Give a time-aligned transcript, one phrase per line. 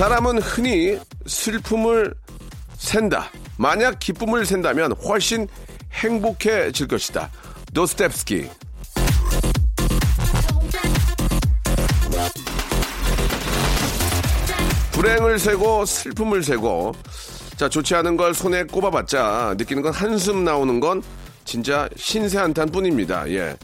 [0.00, 2.14] 사람은 흔히 슬픔을
[2.78, 5.46] 센다 만약 기쁨을 센다면 훨씬
[5.92, 7.30] 행복해질 것이다
[7.74, 8.48] 도스텝스키
[14.92, 16.94] 불행을 세고 슬픔을 세고
[17.58, 21.02] 자 좋지 않은 걸 손에 꼽아봤자 느끼는 건 한숨 나오는 건
[21.44, 23.28] 진짜 신세 한탄 뿐입니다.
[23.32, 23.54] 예.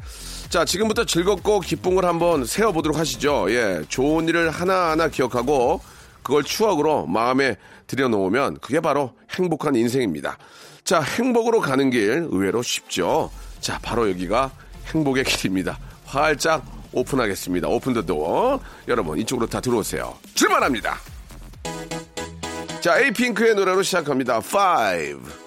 [0.51, 1.61] 자 지금부터 즐겁고
[1.95, 3.47] 걸 한번 세어보도록 하시죠.
[3.49, 3.81] 예.
[3.89, 5.81] 좋은 일을 하나하나 기억하고
[6.27, 7.55] 그걸 추억으로 마음에
[7.87, 10.39] 들여놓으면 그게 바로 행복한 인생입니다.
[10.83, 13.31] 자 행복으로 가는 길 의외로 쉽죠.
[13.61, 14.51] 자 바로 여기가
[14.93, 15.79] 행복의 길입니다.
[16.05, 17.69] 활짝 오픈하겠습니다.
[17.69, 18.59] 오픈 더 도어.
[18.89, 20.17] 여러분 이쪽으로 다 들어오세요.
[20.35, 20.99] 출발합니다.
[22.81, 24.39] 자, 에이핑크의 노래로 시작합니다.
[24.39, 25.46] 5.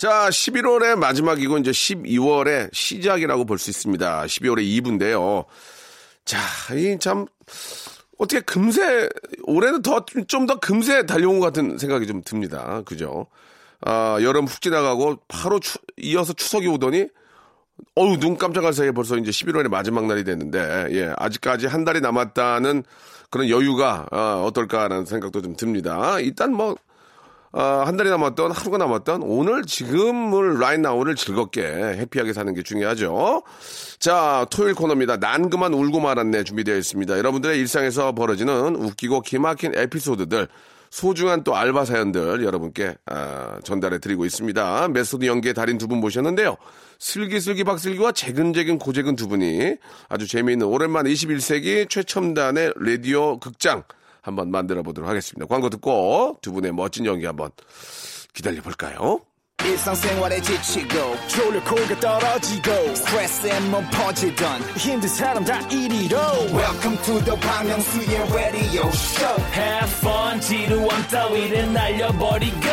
[0.00, 4.24] 자, 11월의 마지막이고 이제 12월의 시작이라고 볼 수 있습니다.
[4.24, 5.44] 12월의 2부인데요.
[6.24, 6.38] 자,
[6.74, 7.26] 이 참
[8.18, 9.08] 어떻게 금세
[9.44, 12.80] 올해는 더 좀 더 금세 달려온 것 같은 생각이 좀 듭니다.
[12.86, 13.26] 그죠?
[13.82, 17.08] 아, 여름 훅 지나가고 바로 추- 이어서 추석이 오더니
[17.94, 22.84] 어우 눈 깜짝할 사이에 벌써 이제 11월의 마지막 날이 됐는데 예 아직까지 한 달이 남았다는
[23.30, 26.18] 그런 여유가 아, 어떨까라는 생각도 좀 듭니다.
[26.20, 26.76] 일단 뭐
[27.52, 33.42] 아, 한 달이 남았던 하루가 남았던 오늘 지금을 right now를 즐겁게 happy하게 사는 게 중요하죠.
[33.98, 35.16] 자 토요일 코너입니다.
[35.16, 37.18] 난 그만 울고 말았네 준비되어 있습니다.
[37.18, 40.46] 여러분들의 일상에서 벌어지는 웃기고 기막힌 에피소드들
[40.90, 44.88] 소중한 또 알바 사연들 여러분께 아, 전달해 드리고 있습니다.
[44.88, 46.56] 메소드 연기의 달인 두 분 모셨는데요.
[47.00, 49.76] 슬기슬기 박슬기와 재근재근 고재근 두 분이
[50.08, 53.82] 아주 재미있는 오랜만 21세기 최첨단의 라디오 극장
[54.22, 55.46] 한번 만들어 보도록 하겠습니다.
[55.46, 57.50] 광고 듣고 두 분의 멋진 연기 한번
[58.32, 59.20] 기다려 볼까요?
[59.62, 66.16] 일상생활에 지치고, 졸려 코가 떨어지고, 스트레스에 몸 퍼지던, 힘든 사람 다 이리로.
[66.54, 72.66] welcome to the Bang Myung-soo's radio show Have fun, 지루함 따위를 날려버리고.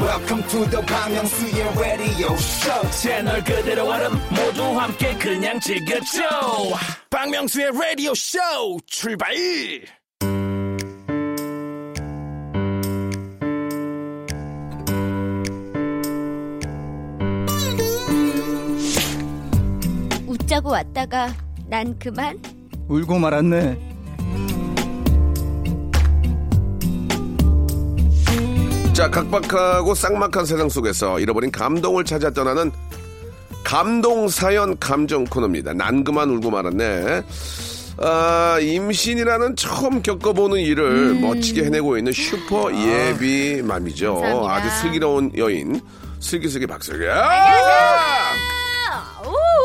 [0.00, 6.22] welcome to the Bang Myung-soo's radio show 채널 그대로 얼음 모두 함께 그냥 즐겨줘.
[7.10, 8.38] 박명수의 라디오 쇼
[8.86, 9.32] 출발
[20.50, 21.32] 웃자고 왔다가
[21.68, 22.36] 난 그만
[22.88, 23.78] 울고 말았네.
[28.92, 32.72] 자, 각박하고 쌍막한 세상 속에서 잃어버린 감동을 찾아 떠나는
[33.62, 35.72] 감동 사연 감정 코너입니다.
[35.74, 37.22] 난 그만 울고 말았네.
[37.98, 44.48] 아, 임신이라는 처음 겪어보는 일을 멋지게 해내고 있는 슈퍼 예비 맘이죠.
[44.48, 45.80] 아주 슬기로운 여인.
[46.18, 47.06] 슬기슬기 박슬기.
[47.08, 48.49] 아!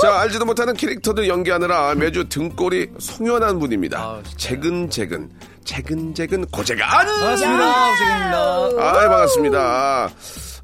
[0.05, 3.97] 자, 알지도 못하는 캐릭터들 연기하느라 매주 등골이 송연한 분입니다.
[3.99, 4.21] 아?
[4.37, 5.31] 재근재근,
[5.63, 6.87] 재근재근 고재간!
[7.07, 7.89] 반갑습니다.
[7.89, 8.37] 고생입니다.
[8.77, 10.09] 아, 반갑습니다.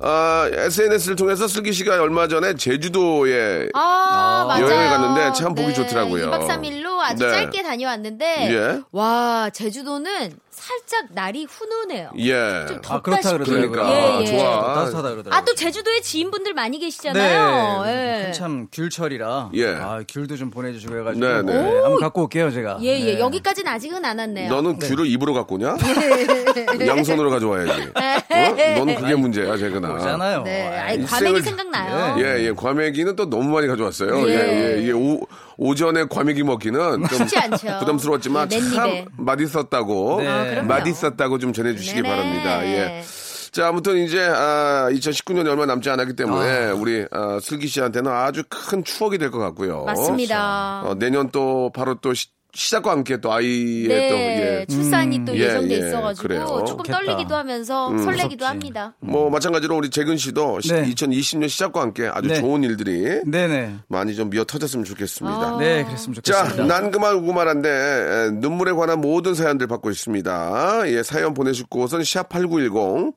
[0.04, 4.64] 아, SNS를 통해서 슬기 씨가 얼마 전에 제주도에 아, 맞아요.
[4.66, 6.30] 여행을 갔는데 참 보기 네, 좋더라고요.
[6.30, 7.32] 2박 3일로 아주 네.
[7.32, 8.82] 짧게 다녀왔는데 예.
[8.92, 12.12] 와, 제주도는 살짝 날이 훈훈해요.
[12.20, 12.66] 예.
[12.68, 13.32] 좀 덥다 아, 그렇다.
[13.38, 13.72] 그러더라고요.
[13.72, 14.26] 그러니까 예, 예.
[14.26, 14.74] 좋아.
[14.76, 15.34] 따뜻하다 그러더라고요.
[15.34, 17.84] 아, 또 제주도에 지인분들 많이 계시잖아요.
[17.86, 17.92] 네.
[18.20, 18.24] 예.
[18.26, 19.52] 한참 귤철이라.
[19.56, 19.68] 예.
[19.76, 21.26] 아, 귤도 좀 보내주시고 해가지고.
[21.26, 21.54] 네, 네.
[21.54, 22.80] 한번 갖고 올게요, 제가.
[22.82, 23.14] 예, 예.
[23.16, 23.20] 네.
[23.20, 24.50] 여기까지는 아직은 안 왔네요.
[24.50, 25.78] 너는 귤을 입으로 갖고 오냐?
[26.86, 27.72] 양손으로 가져와야지.
[27.96, 28.78] 어?
[28.80, 29.94] 너는 그게 문제야, 재근아.
[29.94, 30.44] 오잖아요.
[30.44, 32.22] 네, 일생을- 과메기 생각나요.
[32.24, 32.52] 예, 예.
[32.52, 34.28] 과메기는 또 너무 많이 가져왔어요.
[34.28, 34.34] 예.
[34.34, 34.82] 예, 예.
[34.82, 35.22] 이게 오,
[35.58, 37.80] 오전에 과메기 먹기는 좀 쉽지 않죠.
[37.80, 39.06] 부담스러웠지만 예, 참.
[39.18, 40.28] 맛있었다고 네.
[40.60, 40.62] 아.
[40.64, 42.10] 맛있었다고 좀 전해주시기 네네.
[42.10, 42.66] 바랍니다.
[42.66, 43.04] 예.
[43.52, 48.84] 자, 아무튼 이제 아, 2019년이 얼마 남지 않았기 때문에 우리 아, 슬기 씨한테는 아주 큰
[48.84, 49.84] 추억이 될 것 같고요.
[49.84, 50.84] 맞습니다.
[50.86, 54.66] 어, 내년 또 바로 또 시, 시작과 함께 또 아이의 네, 또 예.
[54.70, 56.46] 출산이 또 예, 예정돼 예, 있어가지고 그래요.
[56.68, 56.98] 조금 좋겠다.
[57.00, 58.94] 떨리기도 하면서 설레기도 합니다.
[59.00, 60.84] 뭐 마찬가지로 우리 재근 씨도 시- 네.
[60.92, 62.36] 2020년 시작과 함께 아주 네.
[62.36, 63.76] 좋은 일들이 네네.
[63.88, 65.58] 많이 좀 미어 터졌으면 좋겠습니다.
[65.60, 66.66] 네, 그랬으면 자, 좋겠습니다.
[66.66, 70.82] 난 그만 우구말한데 에, 눈물에 관한 모든 사연들 받고 있습니다.
[70.88, 73.14] 예, 사연 보내실 곳은 샵 8910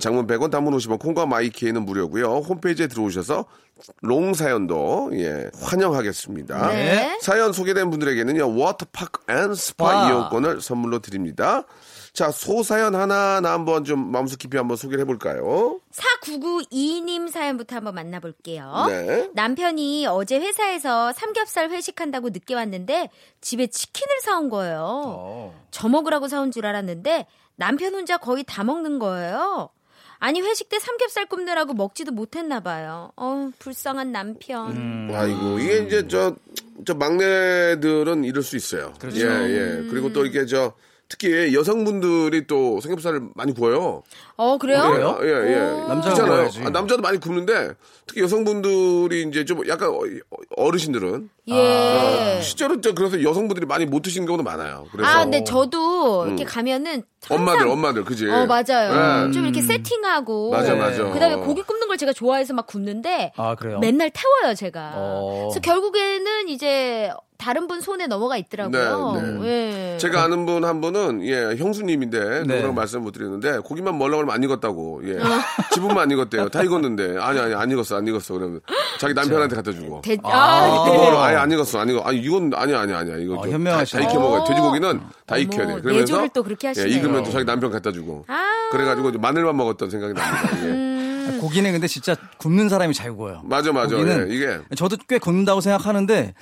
[0.00, 2.26] 장문 100원 단문 50원 콩과 마이케이는 무료고요.
[2.48, 3.44] 홈페이지에 들어오셔서
[4.00, 6.68] long 사연도 예, 환영하겠습니다.
[6.68, 7.18] 네.
[7.20, 8.56] 사연 소개된 분들에게는요.
[8.56, 10.08] 워터파크 and 스파 와.
[10.08, 11.64] 이용권을 선물로 드립니다.
[12.12, 15.80] 자, 소사연 하나하나 한번 좀 마음속 깊이 한번 소개를 해볼까요?
[15.92, 18.84] 4992님 사연부터 한번 만나볼게요.
[18.88, 19.30] 네.
[19.34, 23.10] 남편이 어제 회사에서 삼겹살 회식한다고 늦게 왔는데
[23.40, 25.02] 집에 치킨을 사온 거예요.
[25.06, 25.64] 어.
[25.72, 27.26] 저 먹으라고 사온 줄 알았는데
[27.56, 29.70] 남편 혼자 거의 다 먹는 거예요.
[30.24, 33.12] 아니 회식 때 삼겹살 굽느라고 먹지도 못했나 봐요.
[33.14, 34.70] 어 불쌍한 남편.
[34.74, 35.10] 음.
[35.12, 36.34] 아이고 이게 이제 저,
[36.86, 38.94] 저 막내들은 이럴 수 있어요.
[38.98, 39.20] 그렇죠.
[39.20, 39.88] 예, 예.
[39.90, 40.72] 그리고 또 이게 저
[41.08, 44.02] 특히 여성분들이 또 삼겹살을 많이 구워요.
[44.36, 44.82] 어 그래요?
[44.90, 45.18] 그래요?
[45.22, 45.58] 예, 예.
[45.86, 46.26] 남자가 그렇잖아요.
[46.32, 46.62] 구워야지.
[46.64, 47.72] 아, 남자도 많이 굽는데
[48.06, 50.00] 특히 여성분들이 이제 좀 약간 어-
[50.56, 52.40] 어르신들은 예.
[52.42, 54.86] 실제로 저 그래서 여성분들이 많이 못 드시는 경우도 많아요.
[54.92, 58.28] 그래서 아 근데 저도 이렇게 가면은 항상 엄마들, 엄마들, 그지?
[58.28, 59.28] 어 맞아요.
[59.28, 59.32] 예.
[59.32, 60.78] 좀 이렇게 세팅하고 맞아, 네.
[60.80, 61.04] 맞아.
[61.10, 63.78] 그다음에 고기 굽는 걸 제가 좋아해서 막 굽는데 아, 그래요?
[63.78, 64.92] 맨날 태워요 제가.
[64.96, 65.48] 어.
[65.50, 69.40] 그래서 결국에는 이제 다른 분 손에 넘어가 있더라고요.
[69.42, 69.98] 네, 예.
[69.98, 72.40] 제가 아는 분 한 분은 예 형수님인데 네.
[72.42, 75.24] 누구라고 말씀 못 드리는데 고기만 멀렁 하면 안 익었다고 예 어.
[75.72, 78.60] 지분만 안 익었대요 다 익었는데 아니 아니 안 익었어 안 익었어 그러면
[78.98, 80.90] 자기 남편한테 갖다 주고 대- 아, 네.
[80.92, 84.02] 그거는 아예 안 익었어 안 익어 아니 이건 아니 아니 아니야 이거 어, 좀 현명하시네.
[84.02, 86.90] 다, 다 익혀 먹어요 돼지고기는 다 어머, 익혀야 돼 그러면서 또 그렇게 하시네요.
[86.92, 88.42] 예, 익으면 또 자기 남편 갖다 주고 아.
[88.72, 90.68] 그래가지고 마늘만 먹었던 생각이 납니다 예.
[90.70, 91.38] 음.
[91.40, 93.40] 고기는 근데 진짜 굽는 사람이 잘 구워요.
[93.44, 96.34] 맞아 맞아 고기는 예, 이게 저도 꽤 굽는다고 생각하는데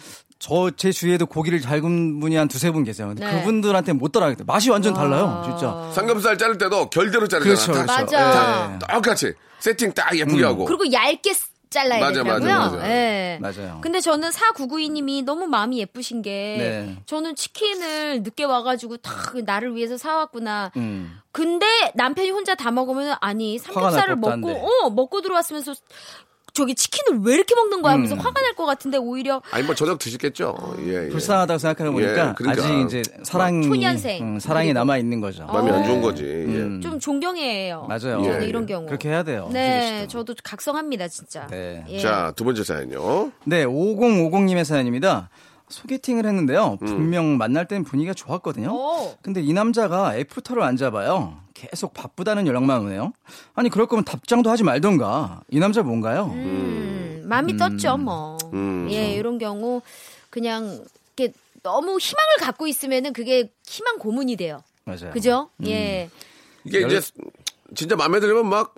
[0.43, 3.06] 저 제 주위에도 고기를 잘 굽는 분이 한 두세 분 계세요.
[3.09, 3.39] 근데 네.
[3.39, 4.43] 그분들한테 못 따라가겠다.
[4.44, 5.89] 맛이 완전 달라요, 진짜.
[5.94, 8.17] 삼겹살 자를 때도 결대로 자르잖아 그렇죠, 다 그렇죠.
[8.17, 8.69] 맞아.
[8.69, 8.79] 네.
[8.93, 11.33] 똑같이 세팅 딱 예쁘게 하고 그리고 얇게
[11.71, 12.59] 잘라야 맞아, 되더라고요.
[12.59, 12.91] 맞아, 맞아.
[12.91, 13.39] 예.
[13.41, 13.79] 맞아요.
[13.83, 16.97] 근데 저는 4992님이 너무 마음이 예쁘신 게 네.
[17.06, 19.12] 저는 치킨을 늦게 와가지고 다
[19.45, 20.73] 나를 위해서 사왔구나.
[20.77, 21.19] 음.
[21.31, 24.50] 근데 남편이 혼자 다 먹으면 아니 삼겹살을 먹고.
[24.50, 25.75] 어 먹고 들어왔으면서
[26.52, 28.20] 저기 치킨을 왜 이렇게 먹는 거야 하면서 음.
[28.20, 31.08] 화가 날 것 같은데 오히려 아니 뭐 저녁 드시겠죠 예, 예.
[31.08, 32.62] 불쌍하다고 생각하다 보니까 예, 그러니까.
[32.62, 34.22] 아직 이제 사랑이 초년생.
[34.22, 35.46] 음, 사랑이 남아 있는 거죠.
[35.46, 36.02] 마음이 안 좋은 어.
[36.02, 36.28] 거지 예.
[36.28, 36.81] 음.
[36.82, 37.87] 좀 존경해요.
[37.88, 38.22] 맞아요.
[38.22, 38.66] 저는 예, 이런 예.
[38.75, 38.87] 경우.
[38.87, 39.49] 그렇게 해야 돼요.
[39.52, 41.46] 네, 저도 각성합니다 진짜.
[41.46, 41.84] 네.
[41.88, 41.99] 예.
[42.00, 43.32] 자, 두 번째 사연요.
[43.44, 45.31] 네, 5050님의 사연입니다.
[45.69, 46.76] 소개팅을 했는데요.
[46.82, 46.87] 음.
[46.87, 48.69] 분명 만날 땐 분위기가 좋았거든요.
[48.70, 49.14] 오.
[49.22, 51.38] 근데 이 남자가 애프터를 안 잡아요.
[51.62, 53.12] 계속 바쁘다는 연락만 오네요.
[53.55, 55.43] 아니 그럴 거면 답장도 하지 말던가.
[55.49, 56.32] 이 남자 뭔가요?
[56.35, 58.37] 음, 마음이 떴죠, 뭐.
[58.53, 58.88] 음.
[58.91, 59.81] 예, 이런 경우
[60.29, 60.85] 그냥
[61.17, 61.32] 이렇게
[61.62, 64.62] 너무 희망을 갖고 있으면은 그게 희망 고문이 돼요.
[64.85, 65.12] 맞아요.
[65.12, 65.50] 그죠?
[65.59, 65.67] 음.
[65.69, 66.11] 예.
[66.64, 67.00] 이게 이제
[67.76, 68.75] 진짜 마음에 들면 막,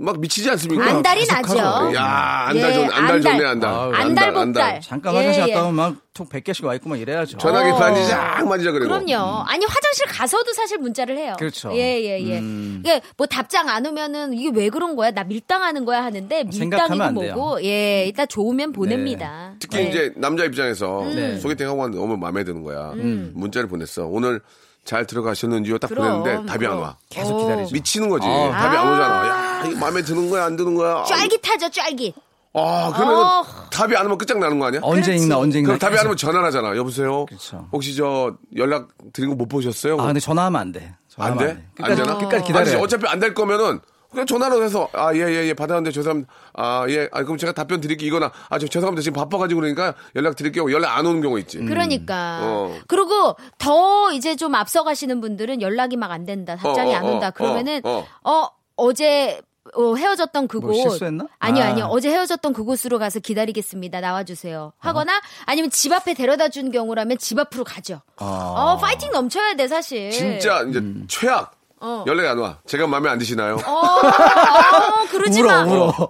[0.00, 0.84] 막 미치지 않습니까?
[0.84, 1.26] 안달이.
[1.26, 1.94] 나죠.
[1.94, 3.20] 야, 안달 예, 좋네, 안달 안달.
[3.22, 3.70] 좋네, 안달.
[3.70, 4.80] 아유, 안달 복달.
[4.80, 5.52] 잠깐 예, 화장실 예.
[5.52, 7.38] 갔다 오면 막톡 100개씩 와 있고 막 이래야죠.
[7.38, 7.78] 전화기 어.
[7.78, 8.88] 만지작 만지작 그리고.
[8.88, 9.42] 그럼요.
[9.46, 11.34] 아니 화장실 가서도 사실 문자를 해요.
[11.38, 11.72] 그렇죠.
[11.74, 12.38] 예, 예, 예.
[12.38, 12.82] 음.
[12.84, 15.10] 이게 뭐 답장 안 오면은 이게 왜 그런 거야?
[15.10, 17.14] 나 밀당하는 거야 하는데 밀당이고 안.
[17.14, 19.54] 뭐고 예, 일단 좋으면 보냅니다.
[19.58, 19.82] 특히 예.
[19.84, 21.38] 이제 남자 입장에서 네.
[21.38, 22.92] 소개팅 하고 왔는데 너무 마음에 드는 거야.
[22.92, 23.32] 음.
[23.34, 24.06] 문자를 보냈어.
[24.06, 24.40] 오늘
[24.84, 25.78] 잘 들어가셨는지요?
[25.78, 26.82] 딱 그럼, 보냈는데 답이 안 그럼.
[26.84, 26.96] 와.
[27.10, 27.38] 계속 어.
[27.40, 27.74] 기다리죠.
[27.74, 28.26] 미치는 거지.
[28.26, 28.50] 아.
[28.52, 29.28] 답이 안 오잖아.
[29.28, 31.04] 야, 이거 마음에 드는 거야, 안 드는 거야?
[31.04, 32.14] 쫄깃하죠, 쫄깃.
[32.54, 33.44] 아, 그러면 어.
[33.70, 34.80] 답이 안 오면 끝장나는 거 아니야?
[34.82, 35.22] 언제 그렇지.
[35.24, 35.68] 읽나 언제 읽나.
[35.68, 36.06] 그럼 답이 안.
[36.06, 36.76] 오면 전화를 하잖아.
[36.76, 37.26] 여보세요?
[37.26, 37.68] 그렇죠.
[37.72, 40.00] 혹시 저 연락 드린 거 못 보셨어요?
[40.00, 40.94] 아 근데 전화하면 안 돼.
[41.18, 41.64] 안 전화하면 돼?
[41.76, 42.18] 끝까지, 안 되나?
[42.18, 42.80] 끝까지 아니, 기다려.
[42.80, 46.32] 어차피 안 될 거면은 그냥 전화로 해서 아예예 예 받았는데 죄송합니다.
[46.54, 47.08] 아 예.
[47.12, 49.02] 아 그럼 제가 답변 드릴게 이거나 아 저 죄송합니다.
[49.02, 50.72] 지금 바빠가지고 그러니까 연락 드릴게요.
[50.72, 51.58] 연락 안 오는 경우 있지.
[51.58, 52.38] 그러니까.
[52.42, 52.74] 어.
[52.88, 56.56] 그리고 더 이제 좀 앞서가시는 분들은 연락이 막 안 된다.
[56.56, 57.26] 답장이 어, 어, 안 온다.
[57.28, 59.42] 어, 그러면은 어, 어, 어제
[59.74, 61.26] 어, 헤어졌던 그곳 뭐 실수했나?
[61.38, 61.68] 아니요 아.
[61.68, 67.38] 아니요 어제 헤어졌던 그곳으로 가서 기다리겠습니다 나와주세요 하거나 아니면 집 앞에 데려다 준 경우라면 집
[67.38, 71.52] 앞으로 가죠 어 파이팅 넘쳐야 돼 사실 진짜 이제 최악.
[71.80, 72.02] 어.
[72.08, 72.58] 연락이 안 와.
[72.66, 73.54] 제가 마음에 안 드시나요?
[73.64, 76.08] 어, 어 그러지 마 울어 울어.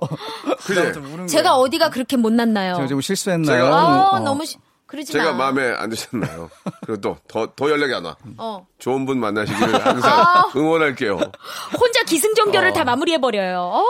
[0.64, 0.92] 그래.
[1.26, 3.64] 제가 어디가 그렇게 못났나요 제가 좀 실수했나요?
[3.66, 4.18] 제가- 어, 어.
[4.20, 4.56] 너무 시-
[4.88, 6.50] 그러지 제가 마 마음에 안 드셨나요?
[6.86, 8.16] 그리고 또 더 더 연락이 안 와.
[8.38, 8.66] 어.
[8.78, 10.44] 좋은 분 만나시기를 항상 아.
[10.56, 11.18] 응원할게요.
[11.78, 13.84] 혼자 기승전결을 다 마무리해 버려요 어,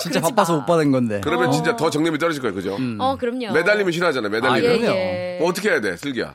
[0.00, 0.58] 진짜 그러지 바빠서 마.
[0.60, 1.20] 못 받은 건데.
[1.24, 2.78] 그러면 진짜 더 정념이 떨어질 거예요, 그죠?
[3.00, 4.28] 어 그럼요 매달리면 싫어하잖아요.
[4.28, 4.72] 아, 매달리면.
[4.72, 4.96] 예, 그럼요.
[4.96, 5.38] 예.
[5.42, 6.34] 어떻게 해야 돼, 슬기야?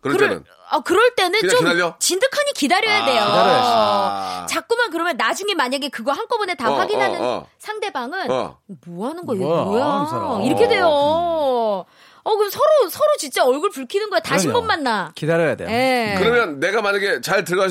[0.00, 1.96] 그럴 때는 아, 그럴 때는 그냥 좀 기다려?
[1.98, 3.24] 진득하니 기다려야 돼요.
[3.24, 4.54] 기다려야지.
[4.54, 7.46] 자꾸만 그러면 나중에 만약에 그거 한꺼번에 다 어, 확인하는 어, 어.
[7.58, 8.58] 상대방은 어.
[8.86, 10.42] 뭐 하는 거야, 뭐야, 뭐야.
[10.42, 10.46] 이.
[10.46, 11.84] 이렇게 돼요.
[12.28, 14.18] 어, 그럼 서로, 서로 진짜 얼굴 붉히는 거야.
[14.18, 14.62] 다시 그럼요.
[14.62, 15.12] 못 만나.
[15.14, 15.68] 기다려야 돼요.
[15.70, 16.16] 예.
[16.18, 17.68] 그러면 내가 만약에 잘 들어가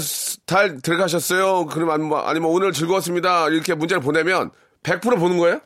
[0.48, 1.66] 잘 들어가셨어요.
[1.66, 3.50] 그러면 아니면, 아니면 오늘 즐거웠습니다.
[3.50, 4.52] 이렇게 문자를 보내면
[4.84, 5.60] 100% 보는 거예요?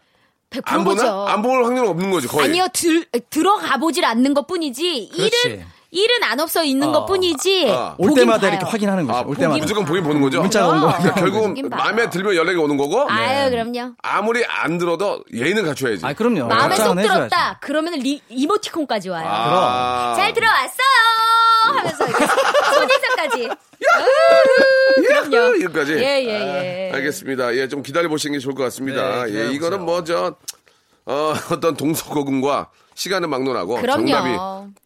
[0.49, 0.95] 100%안 보나?
[1.03, 1.25] 보죠.
[1.27, 2.45] 안 볼 확률은 없는 거지 거의.
[2.49, 5.11] 아니요, 들, 들어가 보질 않는 것 뿐이지.
[5.13, 5.47] 그렇지.
[5.47, 6.91] 일은, 일은 안 없어 있는 어.
[6.91, 7.67] 것 뿐이지.
[7.69, 7.95] 어.
[7.97, 8.51] 올 때마다 봐요.
[8.51, 9.17] 이렇게 확인하는 거죠.
[9.17, 9.59] 아, 올 때마다.
[9.59, 10.41] 무조건 보긴 보는 거죠.
[10.41, 10.87] 문자가 온 거.
[10.97, 11.69] 그러니까 결국은.
[11.69, 13.09] 마음에 들면 연락이 오는 거고.
[13.09, 13.93] 아유, 그럼요.
[14.03, 16.05] 아무리 안 들어도 예의는 갖춰야지.
[16.05, 16.47] 아, 그럼요.
[16.47, 16.95] 마음에 쏙.
[16.95, 17.57] 들었다.
[17.61, 19.25] 그러면 리, 이모티콘까지 와요.
[19.27, 20.13] 아.
[20.15, 20.77] 잘 들어왔어요!
[21.75, 22.25] 하면서 이렇게
[22.73, 23.49] 손인사까지.
[24.95, 25.63] 그럼요.
[25.63, 25.93] 여기까지.
[25.93, 26.91] 예, 예, 예.
[26.93, 27.55] 알겠습니다.
[27.55, 29.25] 예, 좀 기다려 보시는 게 좋을 것 같습니다.
[29.25, 29.51] 네, 예.
[29.51, 30.35] 이거는 뭐저
[31.05, 34.07] 어, 어떤 동서고금과 시간을 막론하고 그럼요.
[34.09, 34.37] 정답이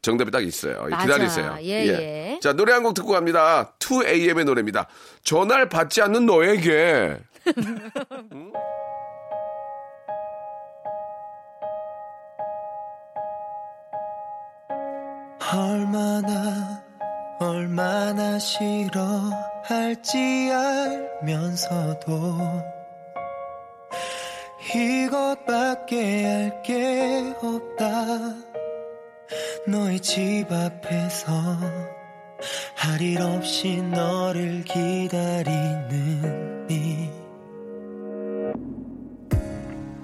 [0.04, 0.84] 정답이 딱 있어요.
[0.86, 1.04] 예, 맞아.
[1.04, 1.58] 기다리세요.
[1.64, 2.40] 예, 예.
[2.44, 3.74] 자, 노래 한 곡 듣고 갑니다.
[3.80, 4.88] 2AM의 노래입니다.
[5.24, 7.18] 전화를 받지 않는 너에게.
[15.54, 16.82] 얼마나
[17.40, 20.18] 얼마나 싫어할지
[20.52, 22.38] 알면서도
[24.74, 28.36] 이것밖에 할 게 없다
[29.68, 31.32] 너의 집 앞에서
[32.76, 35.88] 할 일 없이 너를 기다리는
[36.70, 37.10] 이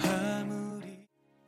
[0.01, 1.05] 아무리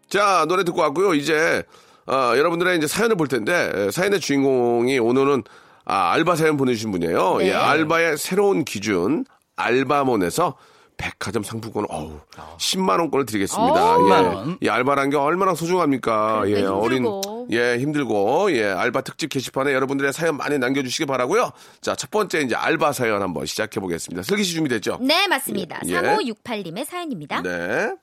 [0.10, 1.14] 자, 노래 듣고 왔고요.
[1.14, 1.64] 이제
[2.08, 5.44] 어, 여러분들의 이제 사연을 볼 텐데 에, 사연의 주인공이 오늘은
[5.86, 7.38] 아, 알바 사연 보내주신 분이에요.
[7.40, 7.48] 네.
[7.50, 9.26] 예, 알바의 새로운 기준
[9.56, 10.56] 알바몬에서
[11.02, 12.20] 백화점 상품권 어우
[12.58, 13.96] 10만 원권을 드리겠습니다.
[13.96, 14.08] 어우.
[14.08, 14.12] 예.
[14.12, 14.58] 10만 원.
[14.62, 16.42] 이 알바란 게 얼마나 소중합니까?
[16.44, 17.48] 그러니까 예, 어린 힘들고.
[17.52, 21.52] 예, 힘들고 예, 알바 특집 게시판에 여러분들의 사연 많이 남겨 주시기 바라고요.
[21.82, 24.22] 자, 첫 번째 이제 알바 사연 한번 시작해 보겠습니다.
[24.22, 25.00] 슬기 씨 준비됐죠?
[25.02, 25.80] 네, 맞습니다.
[25.86, 25.94] 예.
[25.94, 27.42] 3568 님의 사연입니다.
[27.42, 27.96] 네.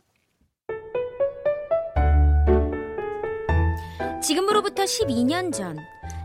[4.21, 5.78] 지금으로부터 12년 전,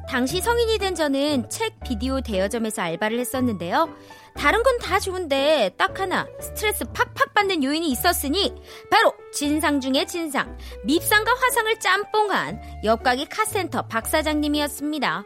[0.09, 3.89] 당시 성인이 된 저는 책 비디오 대여점에서 알바를 했었는데요.
[4.35, 8.53] 다른 건 다 좋은데 딱 하나 스트레스 팍팍 받는 요인이 있었으니
[8.91, 15.23] 바로 진상 중의 진상 밉상과 화상을 짬뽕한 옆가게 카센터 박 사장님이었습니다.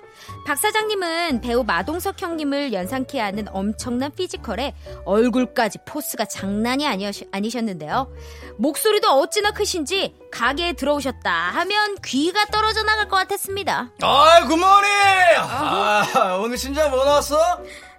[0.48, 4.74] 박 사장님은 배우 마동석 형님을 연상케 하는 엄청난 physical에
[5.04, 8.10] 얼굴까지 force가 장난이 아니었, 아니셨는데요.
[8.58, 13.92] 목소리도 어찌나 크신지 가게에 들어오셨다 하면 귀가 떨어져 나갈 것 같았습니다.
[14.01, 14.89] 아이, 굿모닝!
[15.38, 17.38] 아, 오늘 진짜 뭐 나왔어?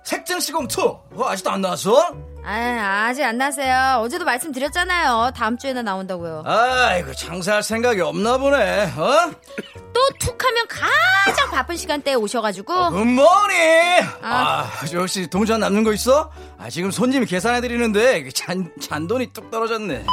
[0.04, 1.20] 색정 시공 2.
[1.20, 2.14] 어, 아직도 안 나왔어?
[2.50, 4.00] 아, 아직 안 나세요.
[4.02, 5.32] 어제도 말씀드렸잖아요.
[5.36, 6.44] 다음 주에나 나온다고요.
[6.46, 9.30] 아이고, 장사할 생각이 없나 보네, 어?
[9.92, 14.02] 또 툭 하면 가장 바쁜 시간대에 오셔가지고 굿모닝!
[14.22, 14.70] 아.
[14.80, 16.30] 아, 저 혹시 동전 남는 거 있어?
[16.58, 20.06] 아, 지금 손님이 계산해 드리는데, 잔, 잔돈이 뚝 떨어졌네.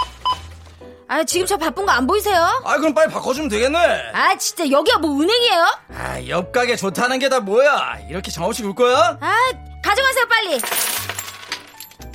[1.08, 2.36] 아 지금 저 바쁜 거 안 보이세요?
[2.66, 3.78] 아, 그럼 빨리 바꿔주면 되겠네.
[4.14, 5.78] 아 진짜 여기가 뭐 은행이에요?
[5.96, 7.98] 아, 옆 가게 좋다는 게 다 뭐야?
[8.10, 9.16] 이렇게 정없이 울 거야?
[9.22, 9.36] 아
[9.84, 10.60] 가져가세요 빨리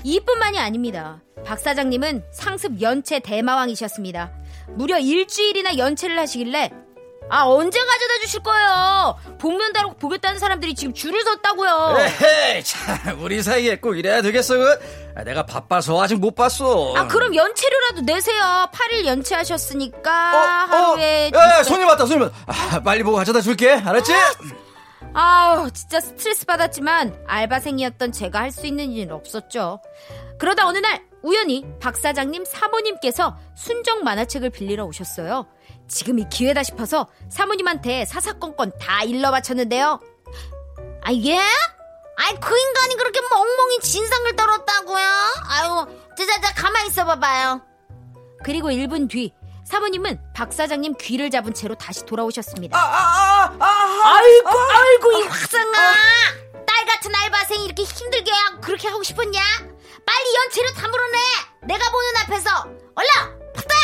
[0.04, 4.30] 이뿐만이 아닙니다 박 사장님은 상습 연체 대마왕이셨습니다
[4.76, 6.70] 무려 일주일이나 연체를 하시길래
[7.32, 11.96] 아 언제 가져다 주실 거예요 복면다로 보겠다는 사람들이 지금 줄을 섰다고요
[12.64, 14.78] 참, 우리 사이에 꼭 이래야 되겠어, 그?
[15.14, 16.94] 아, 내가 바빠서 아직 못 봤어.
[16.96, 22.36] 아 그럼 연체료라도 내세요 8일 연체하셨으니까 어, 하루에 어, 야, 야, 손님 왔다, 손님 왔다.
[22.46, 24.12] 아, 빨리 보고 가져다 줄게, 알았지?
[24.12, 24.18] 아
[25.14, 29.80] 우 진짜 스트레스 받았지만 알바생이었던 제가 할 수 있는 일은 없었죠.
[30.38, 35.46] 그러다 어느 날 우연히 박 사장님 사모님께서 순정 만화책을 빌리러 오셨어요.
[35.88, 40.00] 지금이 기회다 싶어서 사모님한테 사사건건 다 일러 바쳤는데요.
[41.02, 41.36] 아 예?
[41.36, 45.04] 아이 그 인간이 그렇게 멍멍이 진상을 떨었다고요?
[45.48, 45.86] 아유
[46.16, 47.62] 자 자 자 가만히 있어 봐봐요.
[48.44, 49.32] 그리고 1분 뒤
[49.70, 52.76] 사모님은 박 사장님 귀를 잡은 채로 다시 돌아오셨습니다.
[52.76, 55.94] 아, 아, 아, 아, 아이고 아이고 이 확상아
[56.66, 59.40] 딸 같은 알바생이 이렇게 힘들게 하고 그렇게 하고 싶었냐
[60.04, 61.18] 빨리 연체료 다 물어내
[61.68, 62.50] 내가 보는 앞에서
[62.96, 63.74] 얼른 푸다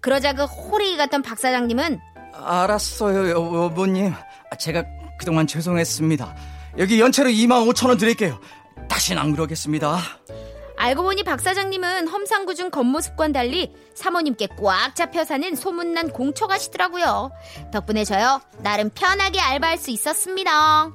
[0.00, 2.00] 그러자 그 호리 같던 박 사장님은
[2.36, 4.12] 알았어요, 여- 여보님.
[4.50, 4.82] 아, 제가
[5.20, 6.36] 그동안 죄송했습니다.
[6.78, 8.40] 여기 연체로 2만 5천 원 드릴게요.
[8.88, 9.98] 다시는 안 그러겠습니다.
[10.76, 17.30] 알고 보니 박 사장님은 험상궂 은 겉모습과는 달리 사모님께 꽉 잡혀 사는 소문난 공초가시더라고요
[17.72, 20.90] 덕분에 저요 나름 편하게 알바할 수 있었습니다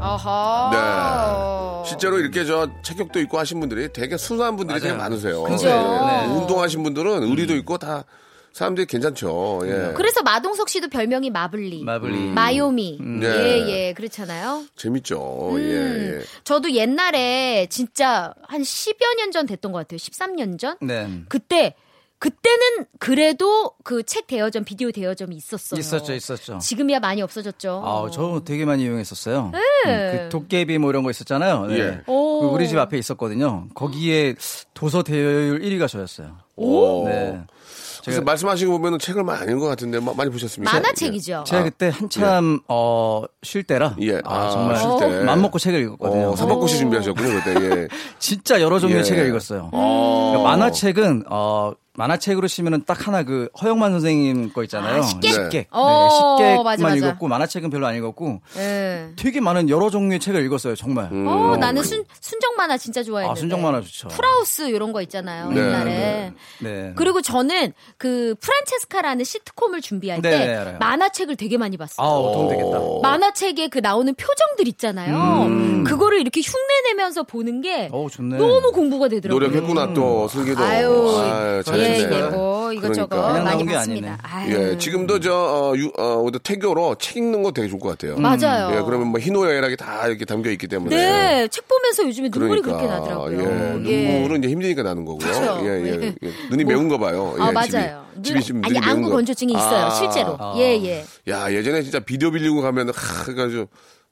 [0.00, 1.88] 어허 네.
[1.88, 5.02] 실제로 이렇게 저 체격도 있고 하신 분들이 되게 순수한 분들이 되게 맞아요.
[5.02, 5.42] 많으세요.
[5.44, 5.68] 그죠.
[5.68, 5.72] 예.
[5.72, 6.26] 네.
[6.26, 8.04] 운동하신 분들은 의리도 있고 다
[8.52, 9.62] 사람들이 괜찮죠.
[9.64, 9.92] 예.
[9.94, 11.82] 그래서 마동석 씨도 별명이 마블리.
[11.84, 12.28] 마블리.
[12.30, 12.98] 마요미.
[13.00, 13.26] 네.
[13.26, 14.64] 예, 예, 그렇잖아요.
[14.76, 15.50] 재밌죠.
[15.52, 16.20] 음, 예, 예.
[16.44, 19.96] 저도 옛날에 진짜 한 10여 년 전 됐던 것 같아요.
[19.96, 20.76] 13년 전?
[20.82, 21.08] 네.
[21.28, 21.74] 그때,
[22.22, 25.80] 그때는 그래도 그 책 대여점, 비디오 대여점이 있었어요.
[25.80, 26.58] 있었죠, 있었죠.
[26.58, 27.82] 지금이야 많이 없어졌죠.
[27.84, 29.50] 아, 저 되게 많이 이용했었어요.
[29.52, 29.58] 네.
[29.86, 31.66] 음, 그 도깨비 뭐 이런 거 있었잖아요.
[31.66, 31.78] 네.
[31.80, 32.00] 예.
[32.06, 32.40] 오.
[32.42, 33.66] 그 우리 집 앞에 있었거든요.
[33.74, 34.36] 거기에
[34.72, 36.36] 도서 대여율 1위가 저였어요.
[36.54, 37.08] 오.
[37.08, 37.40] 네.
[38.04, 40.72] 그래서 말씀하시고 보면은 책을 많이 아닌 것 같은데 마- 많이 보셨습니까?
[40.72, 41.44] 만화책이죠.
[41.46, 44.16] 제가 그때 한참 어, 쉴 때라 예.
[44.24, 45.24] 아, 아, 정말 쉴 때.
[45.24, 45.84] 맘 먹고 책을 예.
[45.84, 46.30] 읽었거든요.
[46.32, 47.64] 어, 삼박고시 준비하셨군요, 그때.
[47.82, 47.88] 예.
[48.18, 49.04] 진짜 여러 종류의 예.
[49.04, 49.70] 책을 읽었어요.
[49.72, 50.30] 어.
[50.32, 55.00] 그러니까 만화책은 어 만화책으로 치면은 딱 하나 그 허영만 선생님 거 있잖아요.
[55.00, 55.32] 아, 식객?
[55.32, 55.50] 식객.
[55.50, 56.96] 네, 어, 식객만 맞아, 맞아.
[56.96, 59.10] 읽었고 만화책은 별로 안 읽었고 예.
[59.16, 60.74] 되게 많은 여러 종류의 책을 읽었어요.
[60.74, 61.10] 정말.
[61.12, 63.38] 어, 나는 순, 순정 만화 진짜 좋아했는데.
[63.38, 64.08] 아, 순정 만화 좋죠.
[64.08, 65.50] 풀하우스 이런 거 있잖아요.
[65.50, 66.32] 네, 옛날에.
[66.60, 66.92] 네.
[66.96, 70.76] 그리고 저는 그 프란체스카라는 시트콤을 준비할 네, 때 네.
[70.80, 72.06] 만화책을 되게 많이 봤어요.
[72.06, 72.78] 아우 도움 되겠다.
[73.02, 75.84] 만화책에 그 나오는 표정들 있잖아요.
[75.84, 78.38] 그거를 이렇게 흉내내면서 보는 게 어우 좋네.
[78.38, 79.48] 너무 공부가 되더라고요.
[79.48, 80.62] 노력했구나, 또, 슬기도.
[80.64, 82.16] 아유, 아유, 예, 잘했네.
[82.16, 83.44] 예, 뭐 이것저것 그러니까.
[83.44, 84.18] 많이 봤습니다.
[84.48, 88.16] 예, 지금도 저, 어, 유, 어, 태교로 책 읽는 거 되게 좋을 것 같아요.
[88.16, 88.76] 맞아요.
[88.76, 90.94] 예, 그러면 뭐 희노애락이 다 이렇게 담겨 있기 때문에.
[90.96, 93.82] 네, 책 보면서 요즘에 눈물이 그러니까, 그렇게 나더라고요.
[93.86, 95.26] 예, 눈물은 이제 힘드니까 나는 거고요.
[95.28, 95.60] 그쵸.
[95.64, 96.14] 예, 예, 예.
[96.22, 96.30] 예.
[96.50, 97.34] 눈이 뭐- 매운가 봐요.
[97.38, 98.04] 아 예, 맞아요.
[98.16, 99.16] 집이, 집이 지금 아니 눈이 매운 안구 거.
[99.16, 99.90] 건조증이 있어요, 아.
[99.90, 100.36] 실제로.
[100.38, 100.54] 아.
[100.56, 101.04] 예, 예.
[101.28, 103.66] 야, 예전에 진짜 비디오 빌리고 가면, 하, 그래가지고,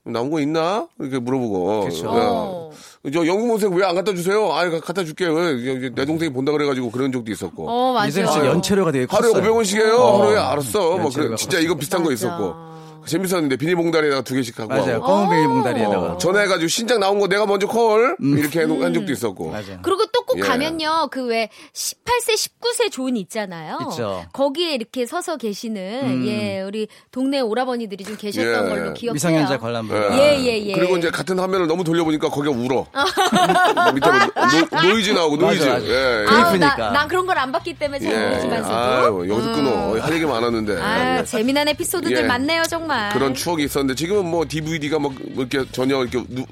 [0.04, 0.88] 나온 거 있나?
[0.98, 1.88] 이렇게 물어보고.
[2.06, 2.70] 어.
[3.06, 4.52] 야, 저 영국모색 왜 안 갖다 주세요?
[4.52, 5.26] 아, 갖다 줄게.
[5.26, 5.52] 왜?
[5.52, 7.66] 이게 내 동생이 본다 그래가지고 그런 적도 있었고.
[7.68, 8.10] 어, 맞아요.
[8.10, 9.42] 씨 연체료가 되게 하루에 컸어요.
[9.54, 9.98] 500원씩이에요.
[9.98, 10.22] 어.
[10.22, 10.78] 하루에 알았어.
[10.80, 12.26] 뭐, 그, 연체료가 진짜 이거 비슷한 거 맞아.
[12.26, 12.70] 있었고.
[13.06, 14.74] 재밌었는데, 비닐봉다리에다가 두 개씩 갖고.
[14.74, 14.96] 맞아요.
[14.96, 15.06] 하고.
[15.06, 16.12] 검은 비닐봉다리에다가.
[16.12, 19.46] 어, 전화해가지고 신작 나온 거 내가 먼저 call 이렇게 해놓- 한 적도 있었고.
[19.46, 19.52] 음.
[19.52, 19.78] 맞아요.
[19.82, 20.42] 그리고 또 꼭 예.
[20.42, 23.78] 가면요, 그 왜 18세, 19세 존 있잖아요.
[23.90, 24.24] 있죠.
[24.32, 28.68] 거기에 이렇게 서서 계시는 예 우리 동네 오라버니들이 좀 계셨던 예.
[28.68, 29.12] 걸로 기억해요.
[29.14, 29.96] 미성년자 관람불.
[30.18, 30.72] 예, 예, 예.
[30.74, 32.86] 그리고 이제 같은 화면을 너무 돌려보니까 거기가 울어.
[33.94, 35.62] 밑에 노, 노이즈 나오고 노이즈.
[35.62, 35.86] 맞아, 맞아.
[35.86, 36.24] 예, 예.
[36.26, 36.76] 그러니까.
[36.76, 38.28] 나, 난 그런 걸 안 봤기 때문에 잘 예.
[38.28, 38.74] 모르지만서도.
[38.76, 39.98] 아유, 여기서 끊어.
[39.98, 40.78] 할 얘기 많았는데.
[40.80, 42.22] 아, 재미난 에피소드들 예.
[42.22, 43.10] 많네요, 정말.
[43.14, 46.44] 그런 추억이 있었는데 지금은 뭐 DVD가 뭐 이렇게 전혀 이렇게 누-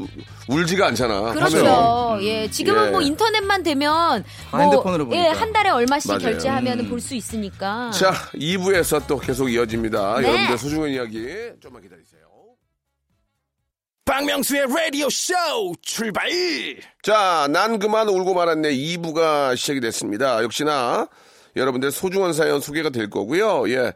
[0.48, 1.32] 울지가 않잖아.
[1.34, 2.18] 그렇죠.
[2.22, 2.90] 예, 지금은 예.
[2.90, 5.24] 뭐 인터넷만 되면 다뭐 핸드폰으로 보니까.
[5.24, 6.22] 예, 한 달에 얼마씩 맞아요.
[6.22, 7.90] 결제하면 볼수 있으니까.
[7.90, 10.20] 자, 2부에서 또 계속 이어집니다.
[10.20, 10.28] 네.
[10.28, 11.28] 여러분들 소중한 이야기
[11.60, 12.18] 좀만 기다리세요.
[14.04, 15.34] 박명수의 라디오 쇼
[15.82, 16.30] 출발
[17.02, 20.42] 자, 난 그만 울고 말았네 2부가 시작이 됐습니다.
[20.42, 21.08] 역시나
[21.56, 23.68] 여러분들 소중한 사연 소개가 될 거고요.
[23.70, 23.92] 예.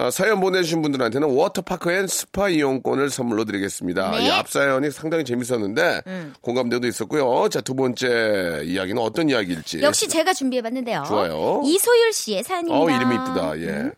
[0.00, 4.12] 어, 사연 보내주신 분들한테는 워터파크 and 스파 이용권을 선물로 드리겠습니다.
[4.12, 4.26] 네.
[4.26, 6.02] 이 앞 사연이 상당히 재밌었는데
[6.40, 7.48] 공감대도 있었고요.
[7.48, 9.82] 자, 두 번째 이야기는 어떤 이야기일지.
[9.82, 11.02] 역시 제가 준비해봤는데요.
[11.08, 11.62] 좋아요.
[11.64, 12.78] 이소율 씨의 사연입니다.
[12.78, 13.60] 어, 이름이 이쁘다.
[13.60, 13.90] 예.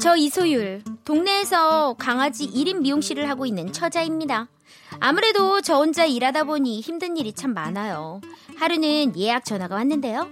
[0.00, 4.48] 저 이소율, 동네에서 강아지 1인 미용실을 하고 있는 처자입니다.
[5.00, 8.20] 아무래도 저 혼자 일하다 보니 힘든 일이 참 많아요.
[8.58, 10.28] 하루는 예약 전화가 왔는데요.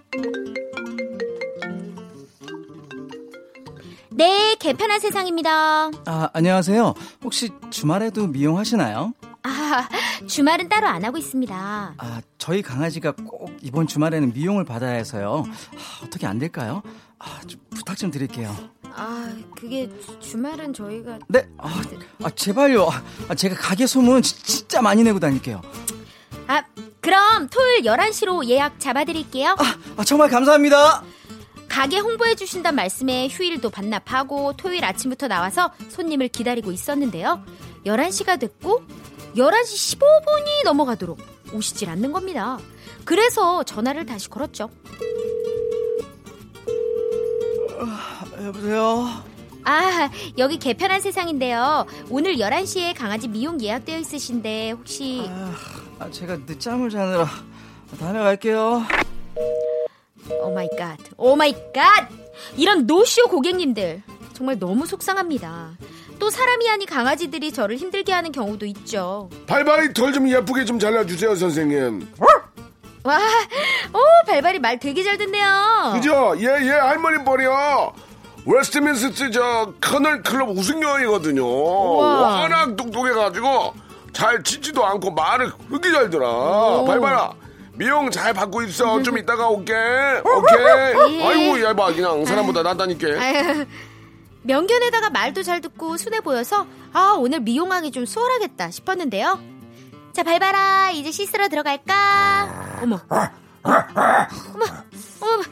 [4.11, 5.91] 네, 개편한 세상입니다.
[6.05, 6.95] 아, 안녕하세요.
[7.25, 9.15] 혹시 주말에도 미용하시나요?
[9.43, 9.89] 아,
[10.27, 11.95] 주말은 따로 안 하고 있습니다.
[11.97, 15.45] 아, 저희 강아지가 꼭 이번 주말에는 미용을 받아야 해서요.
[15.49, 16.83] 아, 어떻게 안 될까요?
[17.19, 18.55] 아, 좀 부탁 좀 드릴게요.
[18.95, 19.89] 아, 그게
[20.21, 21.47] 주말은 저희가 네?
[21.59, 21.83] 아,
[22.23, 22.89] 아, 제발요.
[23.29, 25.61] 아, 제가 가게 소문 지- 진짜 많이 내고 다닐게요.
[26.47, 26.65] 아,
[27.01, 29.55] 그럼 토요일 11시로 예약 잡아 드릴게요.
[29.59, 31.03] 아, 아, 정말 감사합니다.
[31.69, 37.45] 가게 홍보해 주신단 말씀에 휴일도 반납하고 토요일 아침부터 나와서 손님을 기다리고 있었는데요.
[37.87, 38.83] 11시가 됐고
[39.37, 41.19] 11시 15분이 넘어가도록
[41.53, 42.59] 오시질 않는 겁니다.
[43.05, 44.69] 그래서 전화를 다시 걸었죠.
[48.47, 49.07] 여보세요?
[49.65, 51.87] 아, 여기 개편한 세상인데요.
[52.09, 55.29] 오늘 11시에 강아지 미용 예약되어 있으신데 혹시
[55.99, 57.27] 아, 제가 늦잠을 자느라
[57.99, 58.83] 다음에 갈게요.
[60.43, 60.97] oh my God.
[61.17, 62.09] Oh my God.
[62.57, 65.73] 이런 노쇼 고객님들 정말 너무 속상합니다.
[66.19, 69.29] 또 사람이 아닌 강아지들이 저를 힘들게 하는 경우도 있죠.
[69.47, 72.13] 발발이 털 좀 예쁘게 좀 잘라주세요, 선생님.
[73.03, 73.19] 와,
[73.95, 75.93] 오, 발발이 말 되게 잘 듣네요.
[75.95, 76.35] 그죠?
[76.39, 77.93] 예, 예, 할머니 버려.
[78.47, 81.47] Westminster 저 Kennel Club 우승견이거든요.
[81.47, 83.75] 워낙 똑똑해가지고
[84.13, 86.85] 잘 짖지도 않고 말을 그렇게 잘 들어.
[86.85, 87.33] 발발아.
[87.75, 89.03] 미용 잘 받고 있어.
[89.03, 89.73] 좀 이따가 올게.
[89.73, 91.19] 오케이.
[91.21, 91.27] 예.
[91.27, 91.93] 아이고, 얇아.
[91.95, 93.07] 그냥 사람보다 낫다니까.
[94.43, 99.39] 명견에다가 말도 잘 듣고 순해 보여서 아 오늘 미용하기 좀 수월하겠다 싶었는데요.
[100.13, 102.79] 자 발발아 이제 씻으러 들어갈까?
[102.83, 103.01] 어머
[103.63, 105.43] 어머,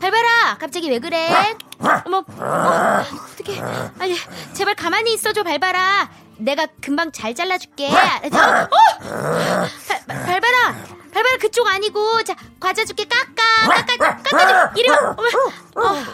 [0.00, 0.56] 밟아라.
[0.58, 1.28] 갑자기 왜 그래?
[2.04, 3.60] 어머, 어, 어떻게?
[3.98, 4.14] 아니,
[4.52, 6.10] 제발 가만히 있어줘, 밟아라.
[6.36, 7.88] 내가 금방 잘 잘라줄게.
[7.88, 8.28] 어, 어!
[8.30, 10.74] 발- 발- 밟아라.
[11.12, 14.72] 밟아라 그쪽 아니고, 자 과자 줄게 깎아, 깎아, 깎아줘.
[14.80, 15.16] 이리 와.
[15.16, 16.04] 어머, 어.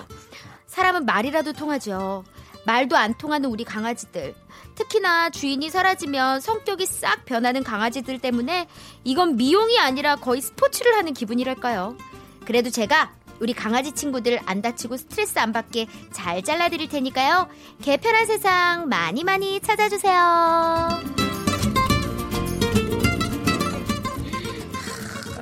[0.66, 2.24] 사람은 말이라도 통하죠.
[2.64, 4.34] 말도 안 통하는 우리 강아지들.
[4.74, 8.68] 특히나 주인이 사라지면 성격이 싹 변하는 강아지들 때문에
[9.04, 11.96] 이건 미용이 아니라 거의 스포츠를 하는 기분이랄까요.
[12.44, 17.48] 그래도 제가 우리 강아지 친구들 안 다치고 스트레스 안 받게 잘 잘라드릴 테니까요.
[17.82, 20.88] 개편한 세상 많이 많이 찾아주세요.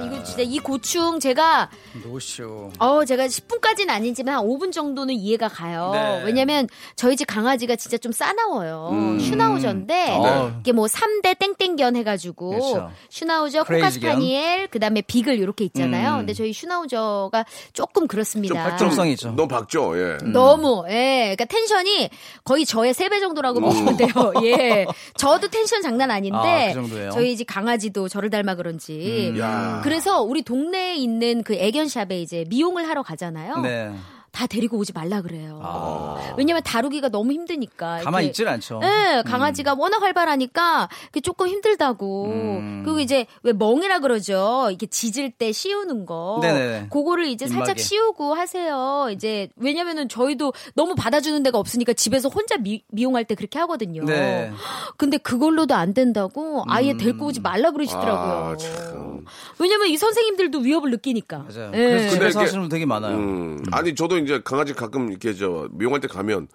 [0.07, 1.71] 이거 진짜 이 고충 제가
[2.14, 2.70] 노쇼.
[2.79, 5.90] 어, 제가 10분까지는 아니지만 한 5분 정도는 이해가 가요.
[5.92, 6.22] 네.
[6.24, 8.90] 왜냐면 저희 집 강아지가 진짜 좀 싸나워요.
[8.92, 9.20] 음.
[9.20, 10.53] 슈나우저인데 네.
[10.61, 12.90] 이게 뭐 3대 땡땡견 해가지고 그렇죠.
[13.11, 16.12] 슈나우저, 코카스파니엘, 그다음에 비글 이렇게 있잖아요.
[16.12, 16.16] 음.
[16.18, 18.62] 근데 저희 슈나우저가 조금 그렇습니다.
[18.62, 19.31] 활동성이 있죠.
[19.33, 20.18] 너무 밝죠, 예.
[20.24, 22.11] 너무 예, 그러니까 tension이
[22.44, 24.09] 거의 저의 세배 정도라고 보시면 돼요.
[24.44, 27.11] 예, 저도 텐션 장난 아닌데 아, 그 정도예요?
[27.11, 29.33] 저희 집 강아지도 저를 닮아 그런지.
[29.35, 29.38] 음.
[29.40, 29.81] 야.
[29.83, 33.59] 그래서 우리 동네에 있는 그 애견샵 에 이제 미용을 하러 가잖아요.
[33.59, 33.95] 네.
[34.35, 35.61] 다 데리고 오지 말라 그래요.
[35.62, 36.35] 아.
[36.37, 38.01] 왜냐면 다루기가 너무 힘드니까.
[38.03, 38.81] 가만히 이렇게 있질 않죠.
[38.81, 40.88] 네, 강아지가 워낙 활발하니까
[41.23, 42.27] 조금 힘들다고.
[42.27, 42.83] 음.
[42.85, 44.66] 그리고 이제 왜 멍이라 그러죠.
[44.70, 46.40] 이렇게 짖을 때 씌우는 거.
[46.42, 46.88] 네네네.
[46.90, 47.83] 그거를 이제 살짝 입마개.
[47.83, 49.07] 씌우고 하세요.
[49.12, 54.05] 이제 왜냐면은 저희도 너무 받아주는 데가 없으니까 집에서 혼자 미, 미용할 때 그렇게 하거든요.
[54.05, 54.51] 네.
[54.99, 56.99] 근데 그걸로도 안 된다고 아예 음.
[56.99, 58.53] 데리고 오지 말라 그러시더라고요.
[58.53, 59.25] 아, 참.
[59.61, 61.38] 왜냐면 이 선생님들도 위협을 느끼니까.
[61.49, 61.70] 맞아요.
[61.75, 61.79] 예.
[61.79, 63.14] 그래서 집에서 하시는 분 되게 많아요.
[63.16, 63.62] 음.
[63.70, 66.49] 아니, 저도 이제 강아지 가끔 이렇게 저 미용할 때 가면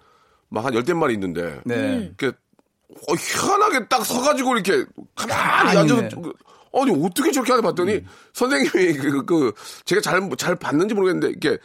[0.48, 1.60] 막 한 열댓 마리 있는데.
[1.64, 1.74] 네.
[1.74, 2.14] 음.
[2.18, 2.36] 이렇게
[3.08, 6.20] 어, 희한하게 딱 서가지고 이렇게 가만히 앉아서.
[6.20, 6.32] 그,
[6.72, 9.52] 아니 어떻게 저렇게 하나 봤더니 선생님이 그, 그
[9.84, 11.58] 제가 잘잘 봤는지 모르겠는데 이렇게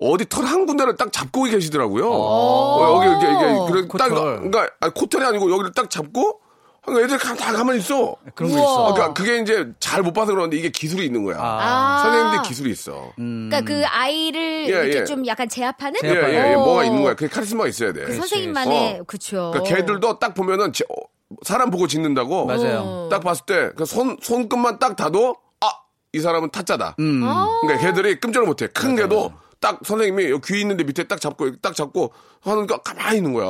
[0.00, 2.08] 어디 털 한 군데를 딱 잡고 계시더라고요.
[2.10, 4.36] 어, 여기 이게 이게 그래 딱 코털.
[4.36, 6.40] 그러니까 아니, 코털이 아니고 여기를 딱 잡고
[6.88, 8.14] 애들 가- 다 가만히 있어.
[8.34, 8.62] 그런 거 우와.
[8.64, 8.86] 있어.
[8.88, 11.36] 아, 그러니까 그게 이제 잘 못 봐서 그러는데 이게 기술이 있는 거야.
[11.40, 12.00] 아.
[12.04, 13.12] 선생님들 기술이 있어.
[13.16, 15.04] 그러니까 그 아이를 예, 이렇게 예.
[15.04, 16.34] 좀 약간 제압하는 예, 제압하는.
[16.34, 16.54] 예, 예.
[16.54, 16.60] 어.
[16.64, 17.14] 뭐가 있는 거야.
[17.14, 18.04] 그게 카리스마가 있어야 돼.
[18.04, 19.04] 그 선생님만의 어.
[19.04, 19.50] 그쵸.
[19.52, 20.94] 그러니까 걔들도 딱 보면은 제- 어,
[21.42, 22.46] 사람 보고 짓는다고.
[22.46, 23.08] 맞아요.
[23.10, 25.66] 딱 봤을 때, 그 손, 손끝만 딱 닿도, 아,
[26.12, 26.94] 이 사람은 타짜다.
[27.00, 27.22] 음.
[27.24, 27.58] 어.
[27.62, 28.68] 그러니까 걔들이 끔찍을 못해.
[28.68, 29.32] 큰 개도
[29.66, 33.48] 딱 선생님이 여기 귀 있는데 밑에 딱 잡고, 딱 잡고 하는거 가만히 있는 거야.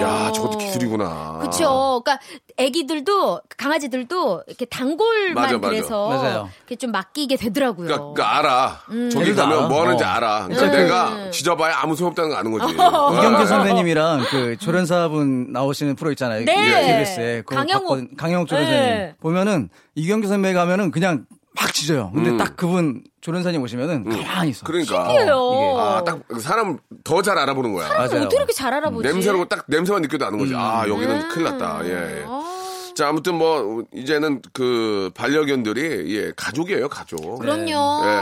[0.00, 1.40] 야, 저것도 기술이구나.
[1.42, 2.00] 그쵸.
[2.02, 2.18] 그러니까
[2.56, 5.68] 애기들도 강아지들도 이렇게 단골만 맞아, 맞아.
[5.68, 6.48] 그래서 맞아요.
[6.60, 7.88] 이렇게 좀 맡기게 되더라고요.
[7.88, 8.80] 그러니까, 그러니까 알아.
[9.10, 9.68] 저기 걔들도 가면 알아.
[9.68, 10.06] 뭐 하는지 어.
[10.06, 10.48] 알아.
[10.48, 10.72] 그러니까 음.
[10.72, 12.72] 내가 지져봐야 아무 소용 없다는 거 아는 거지.
[12.72, 13.46] 이경규 어.
[13.46, 16.46] 선배님이랑 그 조련사분 나오시는 프로 있잖아요.
[16.46, 16.54] 네.
[16.54, 17.42] TBS에.
[17.42, 18.16] 그거 강영욱.
[18.16, 18.80] 강영욱 조련사님.
[18.80, 19.14] 네.
[19.20, 21.26] 보면은 이경규 선배 가면은 그냥
[21.60, 22.10] 막 짖어요.
[22.14, 22.36] 근데 음.
[22.38, 24.64] 딱 그분 조련사님 오시면은 가만히 있어.
[24.64, 25.04] 그러니까.
[25.08, 25.76] 신기해요.
[25.78, 27.88] 아, 딱 사람 더 잘 알아보는 거야.
[27.88, 28.04] 맞아요.
[28.22, 29.06] 어떻게 이렇게 잘 알아보지?
[29.08, 30.54] 냄새로 딱 냄새만 느껴도 아는 거지.
[30.54, 31.80] 아, 여기는 큰일 났다.
[31.84, 31.90] 예.
[31.90, 32.24] 예.
[32.26, 32.57] 아,
[32.98, 37.38] 자, 아무튼 뭐 이제는 그 반려견들이 예, 가족이에요, 가족.
[37.38, 37.68] 그럼요.
[37.70, 38.20] 예.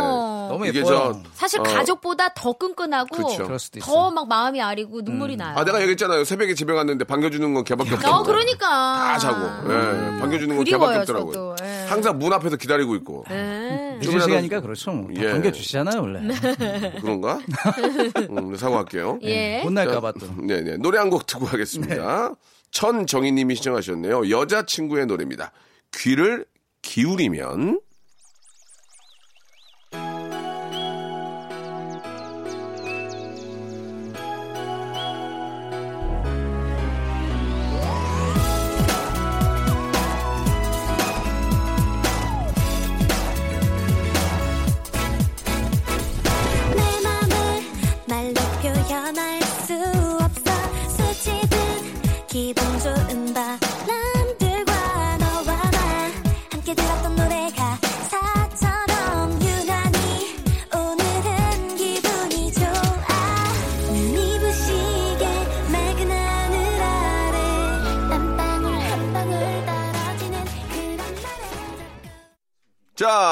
[0.51, 1.15] 너무 이게 예뻐요.
[1.15, 3.45] 저 사실 어, 가족보다 더 끈끈하고 그쵸.
[3.45, 3.91] 그럴 수도 있어요.
[4.11, 5.57] 더막 마음이 아리고 눈물이 나요.
[5.57, 6.25] 아, 내가 얘기했잖아요.
[6.25, 8.15] 새벽에 집에 갔는데 반겨주는 건 걔밖에 없다고.
[8.17, 8.67] 어, 그러니까.
[8.69, 9.47] 다 자고.
[9.73, 10.21] 예.
[10.21, 11.33] 반겨주는 건 걔밖에 그리워요, 없더라고요.
[11.33, 11.57] 저도.
[11.65, 11.87] 예.
[11.89, 13.25] 항상 문 앞에서 기다리고 있고.
[13.31, 13.99] 네.
[14.03, 14.91] 늦은 시간이니까 그렇죠.
[14.93, 15.11] 뭐.
[15.15, 15.31] 다 예.
[15.33, 16.35] 반겨주시잖아요, 원래.
[17.01, 17.39] 그런가?
[18.29, 19.21] 음, 사과할게요.
[19.23, 19.63] 예.
[19.63, 20.27] 혼날까봐 또.
[20.43, 20.77] 네 네.
[20.77, 22.33] 노래 한 곡 듣고 가겠습니다.
[22.77, 24.29] 천정희님이 신청하셨네요.
[24.29, 25.51] 여자친구의 노래입니다.
[25.95, 26.45] 귀를
[26.83, 27.81] 기울이면.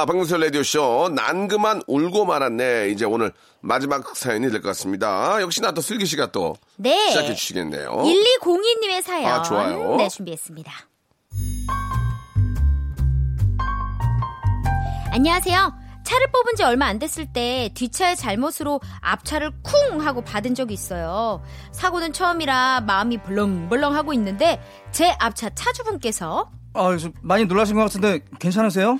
[0.04, 1.12] 자, 박명수 라디오쇼.
[1.14, 2.88] 난 그만 울고 말았네.
[2.90, 5.40] 이제 오늘 마지막 사연이 될 것 같습니다.
[5.40, 7.08] 역시나 또 슬기 씨가 또 네.
[7.08, 7.90] 시작해 주시겠네요.
[7.90, 9.30] 1202님의 사연.
[9.32, 9.96] 아, 좋아요.
[9.96, 10.70] 네, 준비했습니다.
[15.10, 15.72] 안녕하세요.
[16.04, 21.42] 차를 뽑은 지 얼마 안 됐을 때 뒷차의 잘못으로 앞차를 쿵 하고 받은 적이 있어요.
[21.72, 24.60] 사고는 처음이라 마음이 벌렁벌렁 하고 있는데
[24.92, 28.98] 제 앞차 차주분께서 아, 좀 많이 놀라신 것 같은데 괜찮으세요?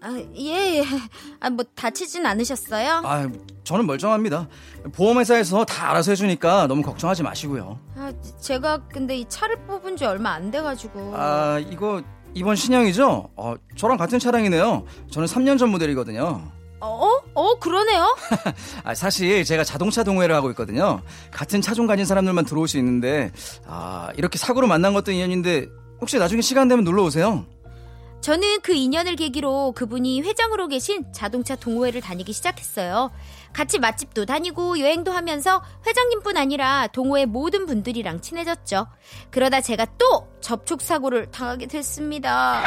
[0.00, 0.84] 아, 예, 예.
[1.40, 3.02] 아, 뭐 다치진 않으셨어요?
[3.04, 3.28] 아,
[3.64, 4.48] 저는 멀쩡합니다.
[4.92, 7.78] 보험회사에서 다 알아서 해주니까 너무 걱정하지 마시고요.
[7.96, 11.14] 아, 제가 근데 이 차를 뽑은 지 얼마 안 돼가지고.
[11.16, 12.02] 아, 이거
[12.34, 13.30] 이번 신형이죠?
[13.36, 14.84] 어, 저랑 같은 차량이네요.
[15.10, 16.52] 저는 3년 전 모델이거든요.
[16.80, 17.10] 어?
[17.34, 18.14] 어, 그러네요?
[18.84, 21.00] 아, 사실 제가 자동차 동호회를 하고 있거든요.
[21.30, 23.32] 같은 차종 가진 사람들만 들어올 수 있는데,
[23.66, 25.66] 아, 이렇게 사고로 만난 것도 인연인데,
[26.00, 27.46] 혹시 나중에 시간 되면 놀러 오세요.
[28.20, 33.12] 저는 그 인연을 계기로 그분이 회장으로 계신 자동차 동호회를 다니기 시작했어요.
[33.52, 38.88] 같이 맛집도 다니고 여행도 하면서 회장님뿐 아니라 동호회 모든 분들이랑 친해졌죠.
[39.30, 42.64] 그러다 제가 또 접촉 사고를 당하게 됐습니다.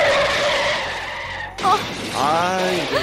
[2.16, 2.96] 아이고.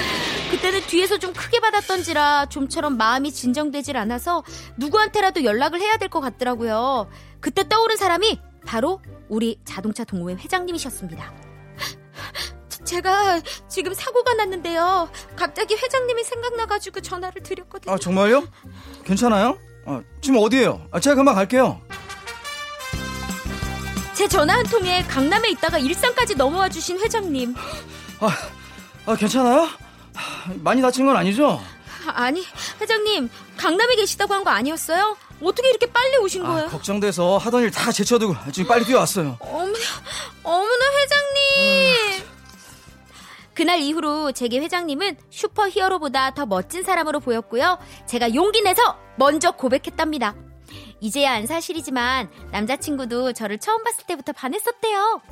[0.50, 4.42] 그때는 뒤에서 좀 크게 받았던지라 좀처럼 마음이 진정되질 않아서
[4.78, 7.10] 누구한테라도 연락을 해야 될 것 같더라고요.
[7.40, 11.45] 그때 떠오른 사람이 바로 우리 자동차 동호회 회장님이셨습니다.
[12.84, 15.08] 제가 지금 사고가 났는데요.
[15.34, 17.92] 갑자기 회장님이 생각나가지고 전화를 드렸거든요.
[17.92, 18.46] 아, 정말요?
[19.04, 19.58] 괜찮아요?
[19.86, 20.86] 아, 지금 어디에요?
[20.92, 21.80] 아, 제가 금방 갈게요.
[24.14, 27.54] 제 전화 한 통에 강남에 있다가 일산까지 넘어와 주신 회장님.
[28.20, 28.28] 아,
[29.06, 29.68] 아 괜찮아요?
[30.14, 31.60] 아, 많이 다친 건 아니죠?
[32.06, 32.44] 아, 아니,
[32.80, 35.16] 회장님, 강남에 계시다고 한 거 아니었어요?
[35.42, 36.68] 어떻게 이렇게 빨리 오신 아, 거예요?
[36.70, 39.36] 걱정돼서 하던 일 다 제쳐두고 지금 빨리 뛰어왔어요.
[39.40, 39.72] 어머나,
[40.44, 42.15] 어머나 회장님.
[43.56, 47.78] 그날 이후로 제게 회장님은 슈퍼 히어로보다 더 멋진 사람으로 보였고요.
[48.04, 50.34] 제가 용기 내서 먼저 고백했답니다.
[51.00, 55.22] 이제야 안 사실이지만 남자친구도 저를 처음 봤을 때부터 반했었대요.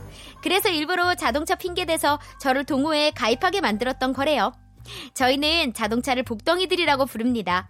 [0.42, 4.52] 그래서 일부러 자동차 핑계대서 저를 동호회에 가입하게 만들었던 거래요.
[5.12, 7.68] 저희는 자동차를 복덩이들이라고 부릅니다.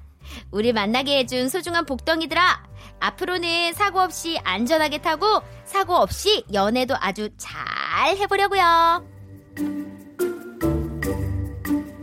[0.52, 2.62] 우리 만나게 해준 소중한 복덩이들아!
[3.00, 10.03] 앞으로는 사고 없이 안전하게 타고 사고 없이 연애도 아주 잘 해보려고요.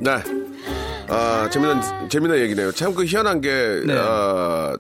[0.01, 0.17] 네.
[1.07, 2.71] 아, 재미난, 재미난 얘기네요.
[2.71, 3.93] 참 그 희한한 게, 네.
[3.95, 4.75] 아,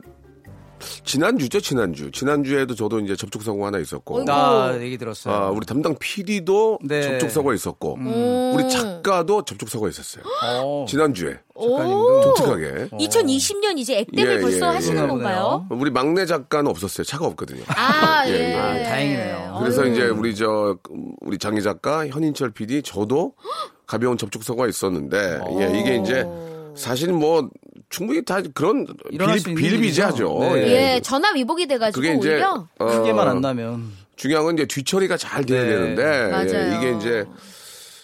[1.03, 2.11] 지난주죠, 지난주.
[2.11, 4.23] 지난주에도 저도 이제 접촉 사고 하나 있었고.
[4.23, 5.33] 나 얘기 들었어요.
[5.33, 7.01] 아, 우리 담당 PD도 네.
[7.03, 7.95] 접촉 사고가 있었고.
[7.95, 8.53] 음.
[8.55, 10.23] 우리 작가도 접촉 사고가 있었어요.
[10.43, 11.37] 어, 지난주에.
[11.55, 12.21] 작가님도.
[12.21, 12.89] 독특하게.
[12.93, 14.75] 2020년 이제 액땜을 예, 벌써 예, 예.
[14.75, 15.67] 하시는 그러나 건가요?
[15.69, 17.03] 우리 막내 작가는 없었어요.
[17.03, 17.63] 차가 없거든요.
[17.67, 18.49] 아, 예, 예.
[18.51, 18.55] 예.
[18.55, 19.57] 아, 다행이네요.
[19.59, 19.91] 그래서 어휴.
[19.91, 20.77] 이제 우리 저
[21.21, 23.33] 우리 장희 작가 현인철 PD 저도
[23.85, 26.25] 가벼운 접촉 사고가 있었는데 예, 이게 이제
[26.75, 27.49] 사실 뭐
[27.89, 30.39] 충분히 다 그런 일어날 수 비, 있는 비일비재하죠.
[30.41, 30.55] 일이죠.
[30.55, 30.95] 네.
[30.95, 33.91] 예, 전화 위복이 돼가지고 그게 이제 오히려 어, 크게만 안 나면.
[34.15, 35.69] 중요한 건 이제 뒤처리가 잘 돼야 네.
[35.69, 36.73] 되는데 맞아요.
[36.73, 37.25] 예, 이게 이제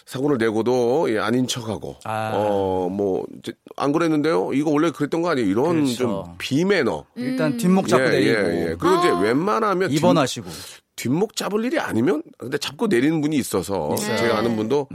[0.04, 2.32] 사고를 내고도 예, 아닌 척하고 아.
[2.34, 4.52] 어뭐안 그랬는데요.
[4.54, 5.48] 이거 원래 그랬던 거 아니에요?
[5.48, 5.94] 이런 그렇죠.
[5.96, 7.04] 좀 비매너.
[7.16, 8.40] 일단 뒷목 잡고 예, 내리고.
[8.40, 8.74] 예, 예.
[8.78, 10.48] 그리고 이제 웬만하면 뒷- 입원하시고.
[10.96, 14.88] 뒷목 잡을 일이 아니면 근데 잡고 내리는 분이 있어서 제가 아는 분도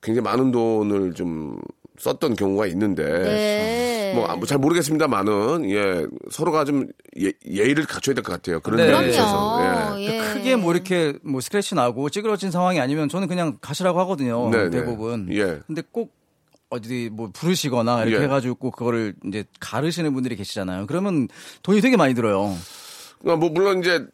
[0.00, 1.58] 굉장히 많은 돈을 좀
[2.02, 4.12] 썼던 경우가 있는데 네.
[4.36, 6.88] 뭐잘 모르겠습니다만은 예 서로가 좀
[7.20, 9.08] 예, 예의를 갖춰야 될 것 같아요 그런 네.
[9.10, 10.00] 있어서 그럼요.
[10.00, 10.06] 예.
[10.06, 10.18] 예.
[10.18, 14.50] 크게 뭐 이렇게 뭐 스크래치 나고 찌그러진 상황이 아니면 저는 그냥 가시라고 하거든요.
[14.50, 14.70] 네, 네.
[14.70, 15.28] 대부분.
[15.32, 15.60] 예.
[15.66, 16.12] 근데 꼭
[16.70, 18.24] 어디 뭐 부르시거나 이렇게 예.
[18.24, 20.86] 해가지고 꼭 그거를 이제 가르시는 분들이 계시잖아요.
[20.88, 21.28] 그러면
[21.62, 22.56] 돈이 되게 많이 들어요.
[23.20, 24.04] 그러니까 뭐 물론 이제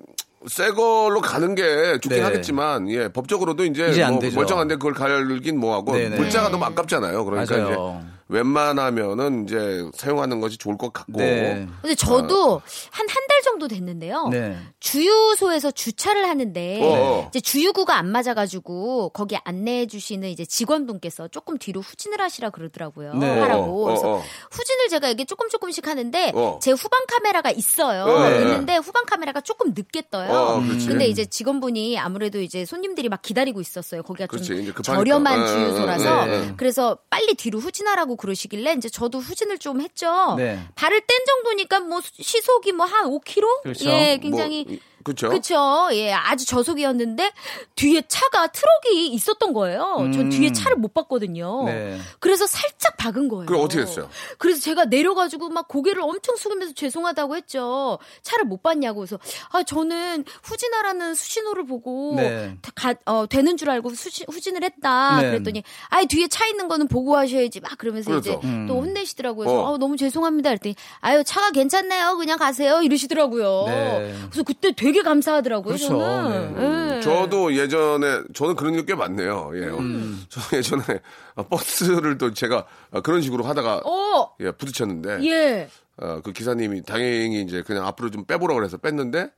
[0.47, 2.21] 새 걸로 가는 게 좋긴 네.
[2.21, 4.23] 하겠지만 예 법적으로도 이제, 이제 안 뭐.
[4.35, 6.17] 멀쩡한데 그걸 갈긴 뭐하고 네네.
[6.17, 8.01] 물자가 너무 아깝잖아요 그러니까 맞아요.
[8.03, 11.67] 이제 웬만하면은 이제 사용하는 것이 좋을 것 같고 네.
[11.83, 12.61] 근데 저도
[12.91, 14.29] 한 한 달 정도 됐는데요.
[14.29, 14.57] 네.
[14.81, 17.27] 주유소에서 주차를 하는데 어.
[17.31, 23.15] 이제 주유구가 안 맞아가지고 거기 안내해 주시는 이제 직원분께서 조금 뒤로 후진을 하시라 그러더라고요.
[23.15, 23.39] 네.
[23.41, 23.63] 하라고.
[23.63, 24.23] 어, 어, 그래서 어.
[24.51, 26.59] 후진을 제가 이게 조금 조금씩 하는데 어.
[26.61, 28.05] 제 후방 카메라가 있어요.
[28.05, 28.43] 어, 네.
[28.43, 30.31] 있는데 후방 카메라가 조금 늦게 떠요.
[30.33, 30.61] 어.
[30.61, 34.03] 근데 이제 직원분이 아무래도 이제 손님들이 막 기다리고 있었어요.
[34.03, 34.83] 거기가 그렇지, 좀 급하니까.
[34.83, 36.55] 저렴한 어, 주유소라서 어, 네, 네.
[36.57, 40.35] 그래서 빨리 뒤로 후진하라고 그러시길래 이제 저도 후진을 좀 했죠.
[40.37, 40.59] 네.
[40.75, 43.63] 발을 뗀 정도니까 뭐 시속이 뭐 한 5km?
[43.63, 43.89] 그렇죠.
[43.89, 45.89] 예, 굉장히 뭐, 그렇죠 그쵸.
[45.93, 47.33] 예, 아주 저속이었는데
[47.77, 49.97] 뒤에 차가 트럭이 있었던 거예요.
[50.13, 50.31] 전 음.
[50.31, 51.65] 뒤에 차를 못 봤거든요.
[51.67, 51.99] 네.
[52.19, 53.47] 그래서 살짝 박은 거예요.
[53.47, 54.09] 그럼 어떻게 했어요?
[54.39, 57.99] 그래서 제가 내려가지고 막 고개를 엄청 숙이면서 죄송하다고 했죠.
[58.23, 59.01] 차를 못 봤냐고.
[59.01, 59.19] 그래서
[59.51, 62.57] 아, 저는 후진하라는 수신호를 보고 네.
[62.75, 65.21] 가, 어, 되는 줄 알고 수신, 후진을 했다.
[65.23, 65.31] 네.
[65.31, 67.61] 그랬더니 아, 뒤에 차 있는 거는 보고 하셔야지.
[67.61, 68.39] 막 그러면서 그래서.
[68.39, 68.67] 이제 음.
[68.67, 69.47] 또 혼내시더라고요.
[69.47, 69.73] 그래서 어.
[69.73, 70.51] 어, 너무 죄송합니다.
[70.51, 72.17] 그랬더니 아유, 차가 괜찮네요.
[72.17, 72.83] 그냥 가세요.
[72.83, 73.65] 이러시더라고요.
[73.67, 74.15] 네.
[74.31, 75.75] 그래서 그때 되게 감사하더라고요.
[75.75, 75.89] 그렇죠.
[75.89, 76.55] 저는.
[76.55, 76.97] 네.
[76.97, 77.01] 예.
[77.01, 79.51] 저도 예전에 저는 그런 일꽤 많네요.
[79.55, 79.61] 예.
[79.67, 80.25] 음.
[80.29, 80.83] 저 예전에
[81.49, 82.67] 버스를 또 제가
[83.03, 85.69] 그런 식으로 하다가 어, 예, 부딪혔는데 예.
[85.97, 89.31] 어, 그 기사님이 다행히 이제 그냥 앞으로 좀 빼보라 그래서 뺐는데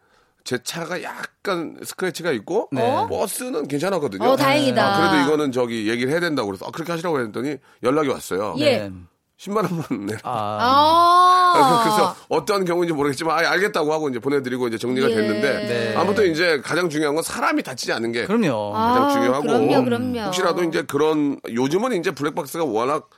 [0.45, 3.07] 제 차가 약간 스크래치가 있고 네.
[3.09, 4.25] 버스는 괜찮았거든요.
[4.25, 4.83] 어, 다행이다.
[4.83, 8.55] 아, 그래도 이거는 저기 얘기를 해야 된다고 그래서 아, 그렇게 하시라고 했더니 연락이 왔어요.
[8.59, 8.91] 예.
[9.41, 9.51] 네.
[9.51, 10.21] 10만 원만 내라.
[10.25, 11.83] 아, 아.
[11.83, 15.15] 그래서 어떤 경우인지 모르겠지만 아, 알겠다고 하고 이제 보내드리고 이제 정리가 예.
[15.15, 15.97] 됐는데 네.
[15.97, 18.73] 아무튼 이제 가장 중요한 건 사람이 다치지 않는 게 그럼요.
[18.73, 20.21] 가장 아, 중요하고 그럼요, 그럼요.
[20.27, 23.09] 혹시라도 이제 그런 요즘은 이제 블랙박스가 워낙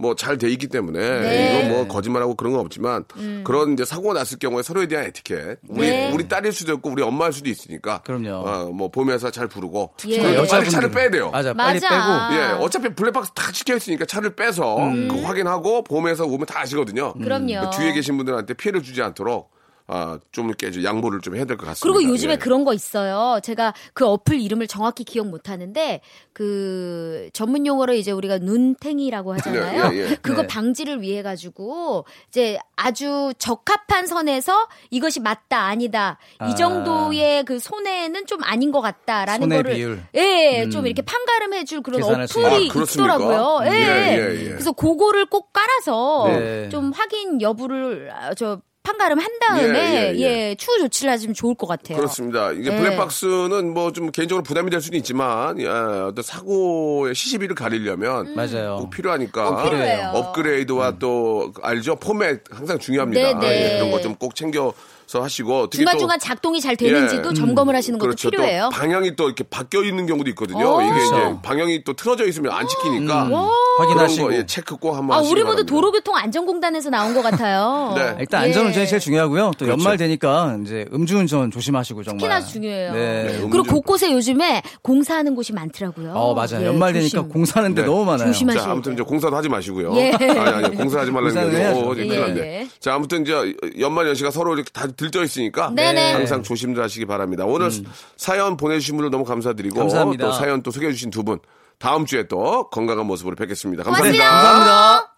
[0.00, 1.58] 뭐 잘 돼 있기 때문에 네.
[1.66, 3.04] 이거 뭐 거짓말하고 그런 건 없지만
[3.44, 6.12] 그런 이제 사고가 났을 경우에 서로에 대한 에티켓 우리 네.
[6.12, 8.30] 우리 딸일 수도 있고 우리 엄마일 수도 있으니까 그럼요.
[8.48, 10.18] 어, 뭐 보면서 잘 부르고 예.
[10.22, 11.30] 그리고 빨리 차를 빼야 돼요.
[11.30, 12.28] 맞아, 빨리 맞아.
[12.28, 12.40] 빼고.
[12.40, 14.76] 예, 어차피 블랙박스 다 찍혀 있으니까 차를 빼서
[15.10, 17.14] 그 확인하고 보험에서 오면 다 아시거든요.
[17.14, 17.68] 그럼요.
[17.70, 19.50] 그 뒤에 계신 분들한테 피해를 주지 않도록
[19.90, 21.82] 아, 좀 이렇게 좀 양보를 좀 해야 될 것 같습니다.
[21.98, 22.36] 그리고 요즘에 예.
[22.36, 23.40] 그런 거 있어요.
[23.42, 26.00] 제가 그 어플 이름을 정확히 기억 못 하는데
[26.34, 29.88] 그 전문 용어로 이제 우리가 눈탱이라고 하잖아요.
[29.90, 30.14] 네, 예, 예.
[30.16, 30.46] 그거 네.
[30.46, 36.18] 방지를 위해 가지고 이제 아주 적합한 선에서 이것이 맞다 아니다.
[36.38, 36.48] 아.
[36.48, 40.02] 이 정도의 그 손해는 좀 아닌 것 같다라는 손해 거를 비율.
[40.14, 42.44] 예, 좀 이렇게 판가름해 줄 그런 어플이.
[42.44, 42.56] 아?
[42.58, 43.60] 있더라고요.
[43.64, 43.68] 예.
[43.70, 44.48] 예, 예, 예.
[44.50, 46.68] 그래서 그거를 꼭 깔아서 네.
[46.68, 50.54] 좀 확인 여부를 아, 저 판가름 한 다음에 예, 예, 예.
[50.54, 51.96] 추후 조치를 하시면 좋을 것 같아요.
[51.98, 52.52] 그렇습니다.
[52.52, 52.76] 이게 네.
[52.78, 58.76] 블랙박스는 뭐 좀 개인적으로 부담이 될 수는 있지만 예, 어떤 사고의 시시비를 가리려면 맞아요.
[58.80, 60.10] 꼭 필요하니까 꼭 필요해요.
[60.14, 63.38] 업그레이드와 또 알죠 포맷 항상 중요합니다.
[63.40, 63.74] 네, 네.
[63.74, 64.72] 예, 그런 거 좀 꼭 챙겨
[65.08, 68.30] 서 하시고 특히 또- 중간 중간 작동이 잘 되는지도 점검을 하시는 것도 그렇죠.
[68.30, 68.64] 필요해요.
[68.70, 70.68] 또 방향이 또 이렇게 바뀌어 있는 경우도 있거든요.
[70.68, 70.82] 어.
[70.82, 71.40] 이게 이제 그렇죠.
[71.42, 73.28] 방향이 또 틀어져 있으면 안 지키니까 음.
[73.28, 74.26] 그런 확인하시고.
[74.28, 75.64] 거 예, 체크 꼭 한번 아, 하시기 우리 모두.
[75.64, 77.92] 도로교통 안전공단에서 나온 것 같아요.
[77.96, 78.16] 네.
[78.20, 78.46] 일단 예.
[78.48, 79.52] 안전은 제일, 제일 중요하고요.
[79.56, 79.72] 또 그렇죠.
[79.80, 82.18] 연말 되니까 이제 음주운전 조심하시고 정말.
[82.18, 82.92] 특히나 중요해요.
[82.92, 83.22] 네.
[83.24, 86.12] 네, 그리고 곳곳에 요즘에 공사하는 곳이 많더라고요.
[86.14, 86.60] 어, 맞아요.
[86.60, 87.28] 예, 연말 되니까 조심.
[87.30, 87.86] 공사하는데 네.
[87.86, 88.26] 너무 많아요.
[88.26, 88.62] 조심하세요.
[88.62, 89.96] 자, 아무튼 이제 공사도 하지 마시고요.
[89.96, 90.10] 예.
[90.12, 91.64] 아니, 아니, 공사하지 말라는 게.
[91.64, 92.40] 아니고, 큰일 예, 났네.
[92.40, 92.68] 예.
[92.78, 96.12] 자, 아무튼 이제 연말 연시가 서로 이렇게 다 들져 있으니까 네네.
[96.12, 97.46] 항상 조심들 하시기 바랍니다.
[97.46, 97.70] 오늘
[98.18, 99.80] 사연 보내주신 분들 너무 감사드리고 음.
[99.80, 100.26] 감사합니다.
[100.26, 101.38] 또 사연 또 소개해주신 두 분
[101.78, 103.84] 다음 주에 또 건강한 모습으로 뵙겠습니다.
[103.84, 104.24] 감사합니다.
[104.24, 104.52] 고맙습니다.
[104.52, 105.14] 감사합니다.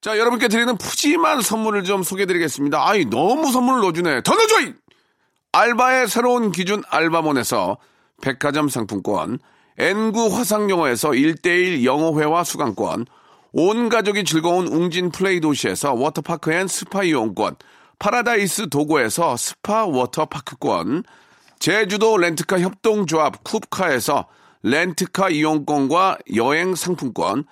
[0.00, 2.88] 자, 여러분께 드리는 푸짐한 선물을 좀 소개해드리겠습니다.
[2.88, 4.22] 아이, 너무 선물을 넣어주네.
[4.22, 4.60] 더 넣어줘!
[4.62, 4.74] 이!
[5.52, 7.76] 알바의 새로운 기준 알바몬에서
[8.22, 9.40] 백화점 상품권,
[9.78, 13.06] 엔구 화상영어에서 1대1 영어회화 수강권,
[13.52, 17.56] 온 가족이 즐거운 웅진 플레이 도시에서 워터파크 and 스파 이용권,
[18.00, 21.04] 파라다이스 도고에서 스파 워터파크권,
[21.58, 24.24] 제주도 렌트카 협동조합 쿱카에서
[24.62, 27.44] 렌트카 이용권과 여행 상품권,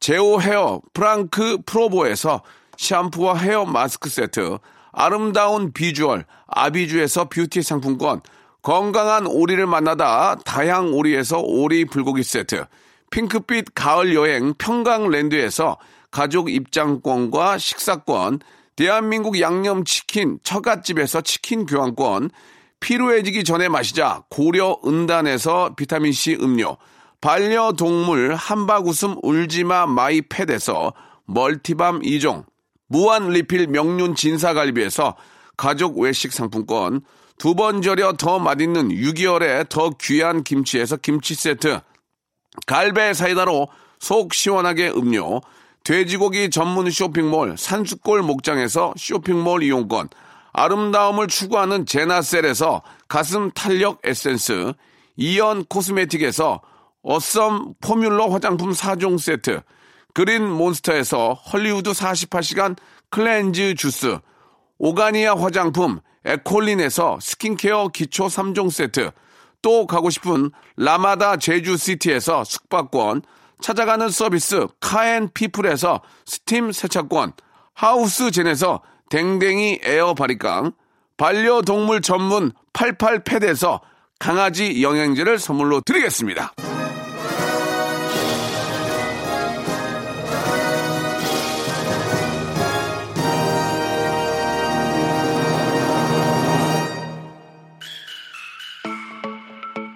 [0.00, 2.42] 제오 헤어 프랑크 프로보에서
[2.76, 4.58] 샴푸와 헤어 마스크 세트,
[4.92, 8.20] 아름다운 비주얼 아비주에서 뷰티 상품권,
[8.60, 12.66] 건강한 오리를 만나다 다향 오리에서 오리 불고기 세트,
[13.10, 15.78] 핑크빛 가을 여행 평강랜드에서
[16.10, 18.40] 가족 입장권과 식사권,
[18.76, 22.30] 대한민국 양념치킨 처갓집에서 치킨 교환권,
[22.80, 26.76] 피로해지기 전에 마시자 고려 은단에서 비타민C 음료,
[27.20, 30.92] 반려동물 한바구음 울지마 마이팻에서
[31.24, 32.44] 멀티밤 2종,
[32.88, 35.16] 무한 리필 명륜 진사갈비에서
[35.56, 37.00] 가족 외식 상품권,
[37.38, 41.80] 두 번 절여 더 맛있는 6개월에 더 귀한 김치에서 김치 세트,
[42.66, 45.40] 갈배 사이다로 속 시원하게 음료,
[45.84, 50.08] 돼지고기 전문 쇼핑몰 산수골 목장에서 쇼핑몰 이용권,
[50.54, 54.72] 아름다움을 추구하는 제나셀에서 가슴 탄력 에센스,
[55.16, 56.62] 이연 코스메틱에서
[57.02, 59.60] awesome formula 화장품 4종 세트,
[60.14, 62.76] 그린 몬스터에서 헐리우드 48시간
[63.10, 64.18] cleanse 주스,
[64.78, 69.10] 오가니아 화장품 에콜린에서 스킨케어 기초 3종 세트,
[69.60, 73.22] 또 가고 싶은 라마다 제주시티에서 숙박권,
[73.60, 77.32] 찾아가는 서비스 카앤피플에서 스팀 세차권,
[77.74, 80.72] 하우스젠에서 댕댕이 에어 바리깡,
[81.16, 83.80] 반려동물 전문 88팻에서
[84.18, 86.52] 강아지 영양제를 선물로 드리겠습니다.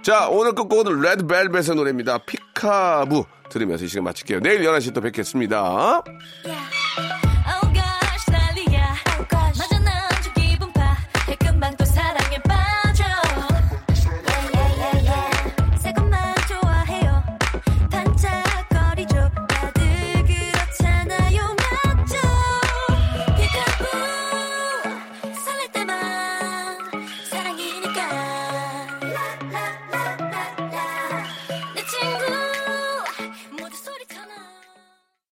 [0.08, 2.16] 자, 오늘 끝곡은 레드벨벳의 노래입니다.
[2.24, 4.40] 피카부 들으면서 이 시간 마칠게요.
[4.40, 6.02] 내일 11시 또 뵙겠습니다.
[6.46, 6.77] Yeah.